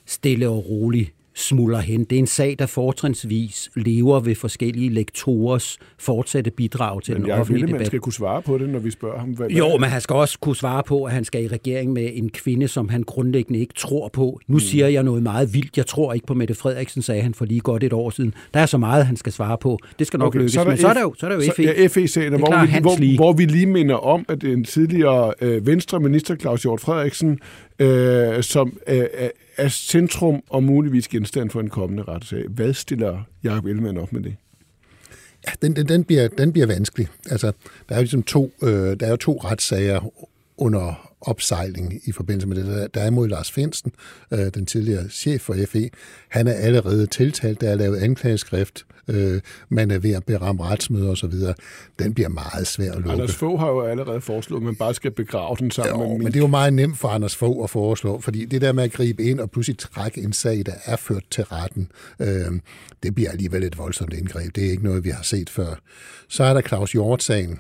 stille 0.06 0.50
og 0.50 0.70
roligt 0.70 1.14
smuldrer 1.40 1.80
hen. 1.80 2.04
Det 2.04 2.16
er 2.16 2.20
en 2.20 2.28
sag, 2.28 2.56
der 2.60 2.66
fortrinsvis 2.66 3.70
lever 3.76 4.20
ved 4.20 4.36
forskellige 4.36 4.90
lektorers 4.90 5.78
fortsatte 5.98 6.52
bidrag 6.52 7.04
til 7.04 7.14
Men 7.14 7.22
den 7.22 7.30
jeg 7.30 7.40
offentlige 7.40 7.62
ville, 7.62 7.72
man 7.72 7.80
debat. 7.80 7.88
skal 7.88 8.00
kunne 8.00 8.14
svare 8.14 8.42
på 8.42 8.58
det, 8.58 8.70
når 8.70 8.80
vi 8.80 8.92
spørger 8.92 9.20
ham. 9.20 9.30
Hvad, 9.30 9.50
Jo, 9.50 9.78
men 9.78 9.90
han 9.90 10.02
skal 10.02 10.16
også 10.16 10.40
kunne 10.40 10.56
svare 10.56 10.84
på, 10.84 11.04
at 11.04 11.14
han 11.14 11.26
skal 11.26 11.44
i 11.44 11.48
regering 11.48 11.94
med 11.94 12.10
en 12.14 12.30
kvinde, 12.30 12.68
som 12.68 12.90
han 12.90 13.04
grundlæggende 13.04 13.60
ikke 13.60 13.74
tror 13.74 14.08
på. 14.08 14.40
Nu 14.48 14.56
mm. 14.56 14.60
siger 14.60 14.88
jeg 14.88 15.04
noget 15.04 15.24
meget 15.24 15.54
vildt. 15.54 15.78
Jeg 15.78 15.86
tror 15.86 16.14
ikke 16.14 16.26
på 16.26 16.34
Mette 16.34 16.56
Frederiksen, 16.56 17.02
sagde 17.02 17.22
han 17.22 17.34
for 17.34 17.46
lige 17.46 17.60
godt 17.60 17.84
et 17.84 17.94
år 17.94 18.10
siden. 18.10 18.34
Der 18.54 18.60
er 18.60 18.66
så 18.66 18.78
meget, 18.78 19.06
han 19.06 19.16
skal 19.18 19.32
svare 19.32 19.58
på. 19.58 19.80
Det 20.00 20.08
skal 20.08 20.20
nok 20.20 20.28
okay, 20.28 20.40
lykkes. 20.40 20.58
Men 20.66 20.78
så 20.78 20.88
er 20.88 20.94
der 20.94 21.02
jo, 21.02 21.14
så 21.18 21.26
er 21.26 21.30
der 21.30 21.36
jo 21.36 21.42
så, 21.42 21.52
FE. 21.56 21.64
Ja, 21.64 21.88
FE-sagen, 21.88 22.32
Det 22.32 22.40
hvor, 22.40 22.66
vi, 22.66 23.16
hvor, 23.16 23.16
hvor 23.16 23.34
vi 23.34 23.46
lige 23.46 23.66
minder 23.66 23.96
om, 23.96 24.26
at 24.30 24.44
en 24.44 24.64
tidligere 24.64 25.34
øh, 25.42 25.68
venstre 25.68 26.00
minister, 26.00 26.36
Claus 26.36 26.62
Hjort 26.62 26.82
Frederiksen, 26.82 27.40
øh, 27.80 28.44
som 28.44 28.78
øh, 28.88 29.06
er- 29.14 29.30
er 29.58 29.70
centrum 29.70 30.44
og 30.50 30.64
muligvis 30.64 31.08
genstand 31.08 31.50
for 31.50 31.60
en 31.60 31.70
kommende 31.70 32.04
retssag. 32.04 32.46
Hvad 32.50 32.74
stiller 32.74 33.24
Jacob 33.44 33.66
Ellemann 33.66 33.98
op 33.98 34.14
med 34.14 34.22
det? 34.22 34.36
Ja, 35.48 35.52
den, 35.62 35.76
den, 35.76 35.88
den, 35.88 36.04
bliver, 36.04 36.28
den 36.28 36.52
bliver 36.52 36.68
vanskelig. 36.68 37.08
Altså, 37.30 37.48
der 37.90 37.96
er 37.96 38.00
jo 38.00 38.02
ligesom 38.02 38.24
to, 38.24 38.52
øh, 38.64 38.70
der 39.00 39.06
er 39.06 39.10
jo 39.10 39.16
to 39.16 39.38
retssager 39.38 40.12
under 40.58 41.09
opsejling 41.22 42.02
i 42.06 42.12
forbindelse 42.12 42.48
med 42.48 42.58
det. 42.58 42.66
Der, 42.66 42.88
der 42.88 43.02
er 43.02 43.10
mod 43.10 43.28
Lars 43.28 43.52
Finsen, 43.52 43.92
øh, 44.32 44.40
den 44.40 44.66
tidligere 44.66 45.10
chef 45.10 45.42
for 45.42 45.56
FE. 45.68 45.90
Han 46.30 46.48
er 46.48 46.54
allerede 46.54 47.08
tiltalt, 47.08 47.62
der 47.62 47.70
er 47.70 47.76
lavet 47.76 47.98
anklageskrift, 47.98 48.86
øh, 49.08 49.42
man 49.70 49.92
er 49.92 50.00
ved 50.00 50.14
at 50.14 50.24
beramme 50.24 50.64
retsmøder 50.64 51.12
osv. 51.12 51.34
Den 52.00 52.14
bliver 52.14 52.30
meget 52.30 52.68
svær 52.68 52.92
at 52.92 52.96
lukke. 52.96 53.12
Anders 53.12 53.36
Fogh 53.36 53.60
har 53.60 53.68
jo 53.68 53.82
allerede 53.82 54.22
foreslået, 54.22 54.62
at 54.62 54.66
man 54.66 54.76
bare 54.76 54.94
skal 54.94 55.12
begrave 55.12 55.56
den 55.60 55.72
sammen 55.72 56.02
Jo, 56.02 56.08
med 56.08 56.18
men 56.18 56.28
det 56.28 56.36
er 56.36 56.40
jo 56.40 56.48
meget 56.48 56.74
nemt 56.74 56.98
for 56.98 57.08
Anders 57.08 57.36
Fogh 57.36 57.64
at 57.64 57.70
foreslå, 57.70 58.20
fordi 58.20 58.46
det 58.46 58.62
der 58.62 58.72
med 58.72 58.84
at 58.84 58.92
gribe 58.92 59.24
ind 59.24 59.40
og 59.40 59.52
pludselig 59.52 59.78
trække 59.78 60.22
en 60.22 60.34
sag, 60.34 60.64
der 60.66 60.74
er 60.86 60.96
ført 60.96 61.24
til 61.32 61.44
retten, 61.44 61.92
øh, 62.20 62.28
det 63.04 63.16
bliver 63.16 63.32
alligevel 63.32 63.64
et 63.64 63.78
voldsomt 63.78 64.14
indgreb. 64.14 64.56
Det 64.56 64.66
er 64.66 64.72
ikke 64.72 64.84
noget, 64.84 65.04
vi 65.04 65.10
har 65.10 65.24
set 65.24 65.50
før. 65.50 65.80
Så 66.28 66.44
er 66.44 66.54
der 66.54 66.62
Claus 66.62 66.92
Hjort-sagen, 66.92 67.60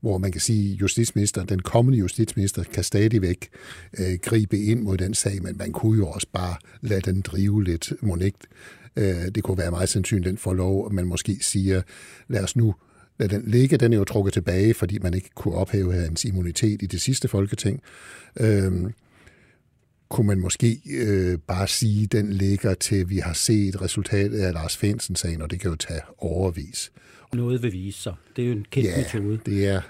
hvor 0.00 0.18
man 0.18 0.32
kan 0.32 0.40
sige, 0.40 0.72
at 0.72 0.80
justitsminister, 0.80 1.44
den 1.44 1.60
kommende 1.60 1.98
justitsminister 1.98 2.62
kan 2.64 2.84
stadigvæk 2.84 3.48
øh, 3.98 4.18
gribe 4.22 4.58
ind 4.58 4.80
mod 4.80 4.96
den 4.96 5.14
sag, 5.14 5.42
men 5.42 5.56
man 5.58 5.72
kunne 5.72 5.98
jo 5.98 6.08
også 6.08 6.26
bare 6.32 6.56
lade 6.80 7.00
den 7.00 7.20
drive 7.20 7.64
lidt, 7.64 7.92
må 8.02 8.16
ikke. 8.16 8.38
Øh, 8.96 9.28
det 9.34 9.42
kunne 9.42 9.58
være 9.58 9.70
meget 9.70 9.88
sandsynligt, 9.88 10.26
den 10.26 10.38
får 10.38 10.54
lov, 10.54 10.86
at 10.86 10.92
man 10.92 11.06
måske 11.06 11.38
siger, 11.40 11.82
lad 12.28 12.42
os 12.42 12.56
nu 12.56 12.74
lade 13.18 13.34
den 13.34 13.42
ligge. 13.46 13.76
Den 13.76 13.92
er 13.92 13.96
jo 13.96 14.04
trukket 14.04 14.32
tilbage, 14.32 14.74
fordi 14.74 14.98
man 14.98 15.14
ikke 15.14 15.30
kunne 15.34 15.54
ophæve 15.54 15.92
hans 15.92 16.24
immunitet 16.24 16.82
i 16.82 16.86
det 16.86 17.00
sidste 17.00 17.28
folketing. 17.28 17.80
Øh, 18.40 18.72
kunne 20.08 20.26
man 20.26 20.40
måske 20.40 20.80
øh, 20.90 21.38
bare 21.38 21.68
sige, 21.68 22.04
at 22.04 22.12
den 22.12 22.32
ligger 22.32 22.74
til, 22.74 23.10
vi 23.10 23.18
har 23.18 23.32
set 23.32 23.82
resultatet 23.82 24.38
af 24.38 24.52
Lars 24.52 24.76
Finsen-sagen, 24.76 25.42
og 25.42 25.50
det 25.50 25.60
kan 25.60 25.70
jo 25.70 25.76
tage 25.76 26.00
overvis. 26.18 26.92
Noget 27.34 27.62
vil 27.62 27.72
vise 27.72 28.02
sig. 28.02 28.14
Det 28.36 28.42
er 28.44 28.46
jo 28.48 28.52
en 28.52 28.66
kendt 28.70 28.88
Ja, 28.88 28.96
metode. 28.96 29.40
det 29.46 29.66
er 29.66 29.80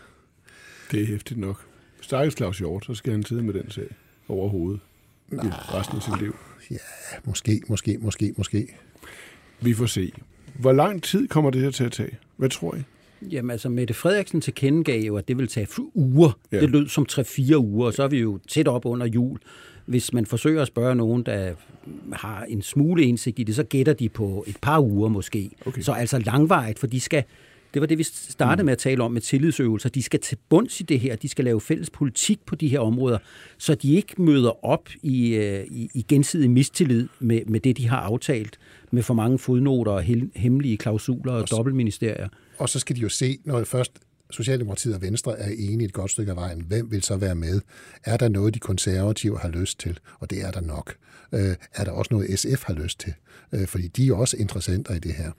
Det 0.91 1.03
er 1.03 1.07
hæftigt 1.07 1.41
nok. 1.41 1.61
Stakkels 2.01 2.37
Claus 2.37 2.59
Hjort, 2.59 2.85
så 2.85 2.95
skal 2.95 3.13
han 3.13 3.25
sidde 3.25 3.43
med 3.43 3.55
den 3.55 3.71
sag 3.71 3.89
overhovedet 4.29 4.81
i 5.33 5.37
resten 5.37 5.97
af 5.97 6.03
sit 6.03 6.21
liv. 6.21 6.37
Ja, 6.71 6.77
måske, 7.25 7.63
måske, 7.69 7.99
måske, 8.01 8.35
måske. 8.37 8.77
Vi 9.61 9.75
får 9.75 9.87
se. 9.87 10.13
Hvor 10.55 10.73
lang 10.73 11.03
tid 11.03 11.29
kommer 11.29 11.51
det 11.51 11.61
her 11.63 11.71
til 11.71 11.85
at 11.85 11.93
tage? 11.93 12.19
Hvad 12.37 12.49
tror 12.49 12.75
I? 12.75 12.79
Jamen 13.31 13.51
altså, 13.51 13.69
Mette 13.69 13.95
Frederiksen 13.95 14.41
tilkendegav 14.41 15.01
jo, 15.01 15.17
at 15.17 15.29
det 15.29 15.39
vil 15.39 15.49
tage 15.49 15.67
uger. 15.95 16.39
Ja. 16.53 16.61
Det 16.61 16.71
lød 16.71 16.89
som 16.89 17.07
3-4 17.13 17.57
uger, 17.57 17.87
og 17.87 17.95
så 17.95 18.03
er 18.03 18.09
vi 18.09 18.19
jo 18.21 18.39
tæt 18.49 18.69
op 18.69 18.85
under 18.87 19.07
jul. 19.07 19.39
Hvis 19.87 20.13
man 20.13 20.27
forsøger 20.27 20.63
at 20.63 20.69
spørge 20.69 20.95
nogen, 20.95 21.23
der 21.23 21.53
har 22.13 22.45
en 22.45 22.63
smule 22.63 23.05
indsigt 23.05 23.39
i 23.39 23.43
det, 23.43 23.55
så 23.55 23.63
gætter 23.63 23.93
de 23.93 24.09
på 24.09 24.45
et 24.47 24.57
par 24.63 24.81
uger 24.81 25.09
måske. 25.09 25.51
Okay. 25.67 25.83
Så 25.83 25.93
altså 25.93 26.19
langvejt, 26.19 26.79
for 26.79 26.87
de 26.87 27.01
skal... 27.01 27.25
Det 27.75 27.81
var 27.81 27.87
det, 27.87 27.99
vi 27.99 28.03
startede 28.03 28.65
med 28.65 28.73
at 28.73 28.79
tale 28.79 29.03
om 29.03 29.13
med 29.13 29.21
tillidsøvelser. 29.21 29.89
De 29.89 30.03
skal 30.03 30.21
til 30.21 30.39
bunds 30.49 30.81
i 30.81 30.83
det 30.83 31.01
her. 31.01 31.17
De 31.17 31.29
skal 31.29 31.45
lave 31.45 31.61
fælles 31.61 31.91
politik 31.91 32.41
på 32.47 32.55
de 32.55 32.69
her 32.69 32.81
områder, 32.81 33.19
så 33.59 33.75
de 33.75 33.95
ikke 33.95 34.23
møder 34.23 34.65
op 34.65 34.89
i, 35.03 35.35
øh, 35.35 35.65
i, 35.71 35.91
i 35.95 36.05
gensidig 36.09 36.51
mistillid 36.51 37.09
med, 37.21 37.41
med 37.47 37.61
det, 37.61 37.77
de 37.77 37.89
har 37.89 37.97
aftalt, 37.97 38.59
med 38.91 39.03
for 39.03 39.15
mange 39.15 39.39
fodnoter 39.39 39.93
og 39.93 40.03
hemmelige 40.35 40.77
klausuler 40.77 41.33
og 41.33 41.51
dobbeltministerier. 41.51 42.29
Og 42.59 42.69
så 42.69 42.79
skal 42.79 42.97
de 42.97 43.01
jo 43.01 43.09
se, 43.09 43.39
når 43.45 43.65
først 43.65 43.93
Socialdemokratiet 44.31 44.95
og 44.95 45.03
Venstre 45.03 45.39
er 45.39 45.51
enige 45.59 45.85
et 45.85 45.93
godt 45.93 46.11
stykke 46.11 46.31
af 46.31 46.37
vejen, 46.37 46.61
hvem 46.61 46.91
vil 46.91 47.03
så 47.03 47.17
være 47.17 47.35
med? 47.35 47.61
Er 48.05 48.17
der 48.17 48.29
noget, 48.29 48.55
de 48.55 48.59
konservative 48.59 49.39
har 49.39 49.49
lyst 49.49 49.81
til? 49.81 49.99
Og 50.21 50.31
det 50.31 50.43
er 50.43 50.51
der 50.51 50.61
nok. 50.61 50.97
Øh, 51.33 51.57
er 51.75 51.85
der 51.85 51.91
også 51.93 52.15
noget, 52.15 52.39
SF 52.39 52.63
har 52.65 52.75
lyst 52.75 53.01
til? 53.01 53.15
Øh, 53.53 53.67
fordi 53.67 53.89
de 53.89 54.09
er 54.09 54.15
også 54.15 54.37
interessenter 54.37 54.95
i 54.95 54.99
det 54.99 55.15
her. 55.15 55.33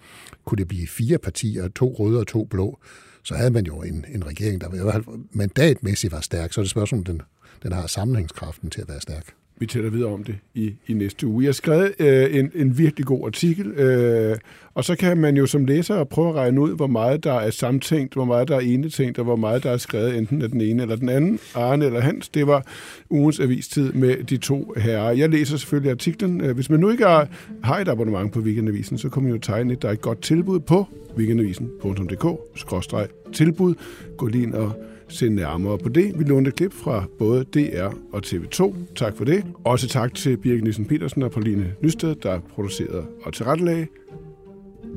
Kunne 0.45 0.57
det 0.57 0.67
blive 0.67 0.87
fire 0.87 1.17
partier, 1.17 1.67
to 1.67 1.95
røde 1.99 2.19
og 2.19 2.27
to 2.27 2.45
blå, 2.45 2.79
så 3.23 3.35
havde 3.35 3.51
man 3.51 3.65
jo 3.65 3.81
en, 3.81 4.05
en 4.13 4.27
regering, 4.27 4.61
der 4.61 4.73
i 4.73 4.83
hvert 4.83 4.93
fald 4.93 5.05
mandatmæssigt 5.31 6.13
var 6.13 6.21
stærk. 6.21 6.53
Så 6.53 6.61
er 6.61 6.63
det 6.63 6.69
spørgsmål, 6.69 6.99
om 6.99 7.03
den, 7.05 7.21
den 7.63 7.71
har 7.71 7.87
sammenhængskraften 7.87 8.69
til 8.69 8.81
at 8.81 8.89
være 8.89 9.01
stærk. 9.01 9.33
Vi 9.59 9.65
taler 9.65 9.89
videre 9.89 10.13
om 10.13 10.23
det 10.23 10.35
i, 10.53 10.73
i 10.87 10.93
næste 10.93 11.27
uge. 11.27 11.43
Jeg 11.43 11.47
har 11.47 11.53
skrevet 11.53 11.93
øh, 11.99 12.35
en, 12.35 12.51
en 12.55 12.77
virkelig 12.77 13.05
god 13.05 13.25
artikel, 13.25 13.67
øh, 13.67 14.37
og 14.73 14.83
så 14.83 14.95
kan 14.95 15.17
man 15.17 15.37
jo 15.37 15.45
som 15.45 15.65
læser 15.65 16.03
prøve 16.03 16.29
at 16.29 16.35
regne 16.35 16.61
ud, 16.61 16.75
hvor 16.75 16.87
meget 16.87 17.23
der 17.23 17.33
er 17.33 17.49
samtænkt, 17.49 18.13
hvor 18.13 18.25
meget 18.25 18.47
der 18.47 18.55
er 18.55 18.59
enetænkt, 18.59 19.17
og 19.17 19.23
hvor 19.23 19.35
meget 19.35 19.63
der 19.63 19.71
er 19.71 19.77
skrevet 19.77 20.17
enten 20.17 20.41
af 20.41 20.49
den 20.49 20.61
ene 20.61 20.81
eller 20.81 20.95
den 20.95 21.09
anden, 21.09 21.39
Arne 21.55 21.85
eller 21.85 21.99
Hans. 21.99 22.29
Det 22.29 22.47
var 22.47 22.65
ugens 23.09 23.39
avistid 23.39 23.93
med 23.93 24.23
de 24.23 24.37
to 24.37 24.73
herrer. 24.77 25.11
Jeg 25.11 25.29
læser 25.29 25.57
selvfølgelig 25.57 25.91
artiklen. 25.91 26.41
Øh, 26.41 26.55
hvis 26.55 26.69
man 26.69 26.79
nu 26.79 26.89
ikke 26.89 27.05
har, 27.05 27.27
har 27.63 27.79
et 27.79 27.87
abonnement 27.87 28.33
på 28.33 28.39
Weekendavisen, 28.39 28.97
så 28.97 29.09
kommer 29.09 29.29
man 29.29 29.37
jo 29.37 29.41
tegne 29.41 29.73
et, 29.73 29.81
der 29.81 29.87
er 29.87 29.93
et 29.93 30.01
godt 30.01 30.21
tilbud 30.21 30.59
på 30.59 30.85
weekendavisen.dk-tilbud. 31.17 33.75
Gå 34.17 34.27
lige 34.27 34.43
ind 34.43 34.53
og 34.53 34.83
se 35.09 35.29
nærmere 35.29 35.77
på 35.77 35.89
det. 35.89 36.19
Vi 36.19 36.23
lånte 36.23 36.51
klip 36.51 36.73
fra 36.73 37.05
både 37.19 37.43
DR 37.43 37.89
og 38.11 38.21
TV2. 38.25 38.73
Tak 38.95 39.17
for 39.17 39.25
det. 39.25 39.43
Også 39.63 39.87
tak 39.87 40.13
til 40.13 40.37
Birgit 40.37 40.63
Nielsen 40.63 40.85
Petersen 40.85 41.23
og 41.23 41.31
Pauline 41.31 41.73
Nysted, 41.81 42.15
der 42.15 42.39
producerede 42.39 43.05
og 43.23 43.33
tilrettelagde. 43.33 43.87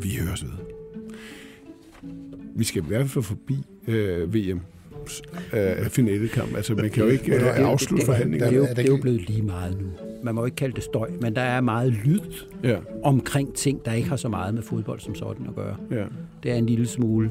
Vi 0.02 0.08
høres 0.26 0.44
ved. 0.44 0.50
Vi 2.54 2.64
skal 2.64 2.82
i 2.82 2.86
hvert 2.86 3.10
fald 3.10 3.24
forbi 3.24 3.54
øh, 3.88 4.34
VM 4.34 4.60
øh, 5.54 5.86
finalekamp. 5.90 6.56
Altså, 6.56 6.74
man 6.74 6.90
kan 6.90 7.04
jo 7.04 7.08
ikke 7.10 7.34
øh, 7.34 7.42
afslutte 7.56 8.00
det, 8.00 8.06
forhandlingerne. 8.06 8.50
det, 8.50 8.56
er 8.56 8.58
jo, 8.58 8.62
Er 8.64 8.68
det 8.68 8.76
det 8.76 8.84
er 8.86 8.88
jo 8.96 8.98
blevet 9.02 9.28
lige 9.28 9.42
meget 9.42 9.76
nu. 9.80 9.86
Man 10.24 10.34
må 10.34 10.44
ikke 10.44 10.56
kalde 10.56 10.74
det 10.74 10.84
støj, 10.84 11.10
men 11.20 11.34
der 11.34 11.40
er 11.40 11.60
meget 11.60 11.92
lyd 12.04 12.20
Ja, 12.64 12.76
omkring 13.02 13.54
ting, 13.54 13.84
der 13.84 13.92
ikke 13.92 14.08
har 14.08 14.16
så 14.16 14.28
meget 14.28 14.54
med 14.54 14.62
fodbold 14.62 15.00
som 15.00 15.14
sådan 15.14 15.46
at 15.48 15.54
gøre. 15.54 15.76
ja. 15.90 16.04
Det 16.42 16.50
er 16.50 16.54
en 16.54 16.66
lille 16.66 16.86
smule 16.86 17.30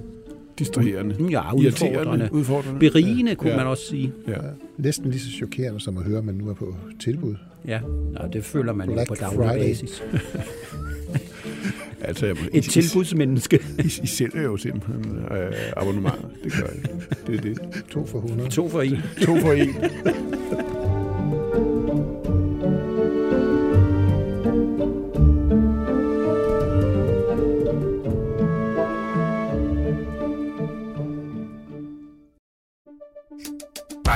Distraherende. 0.59 1.15
ja, 1.29 1.41
Irriterende. 1.55 1.99
udfordrende. 1.99 2.29
Udfordrende. 2.31 2.79
Berigende, 2.79 3.35
kunne 3.35 3.49
Ja. 3.51 3.57
man 3.57 3.67
også 3.67 3.83
sige. 3.89 4.13
Ja. 4.27 4.33
Næsten 4.77 5.09
lige 5.11 5.19
så 5.21 5.29
chokerende 5.31 5.79
som 5.79 5.97
at 5.97 6.03
høre, 6.03 6.17
at 6.17 6.25
man 6.25 6.35
nu 6.35 6.49
er 6.49 6.53
på 6.53 6.75
tilbud. 6.99 7.35
Ja, 7.67 7.79
Nå, 8.13 8.19
det 8.33 8.43
føler 8.45 8.73
man 8.73 8.87
jo 8.87 8.93
Black 8.93 9.07
på 9.09 9.15
daglig 9.15 9.37
Friday. 9.49 9.59
basis. 9.69 10.03
Altså, 12.01 12.25
jeg, 12.25 12.35
Et 12.53 12.63
tilbudsmenneske. 12.63 13.59
I, 13.79 13.81
I 14.03 14.07
sælger 14.07 14.41
jo 14.41 14.57
simpelthen 14.57 15.17
øh, 15.31 15.51
abonnementer. 15.77 16.29
Det 16.43 16.51
gør 16.53 16.67
I. 16.67 16.79
Det 17.27 17.35
er 17.37 17.41
det. 17.41 17.59
To 17.89 18.05
for 18.05 18.17
100. 18.19 18.49
To 18.49 18.69
for 18.69 18.81
en. 18.81 18.97
To 19.21 19.35
for 19.39 19.51
en. 19.53 19.69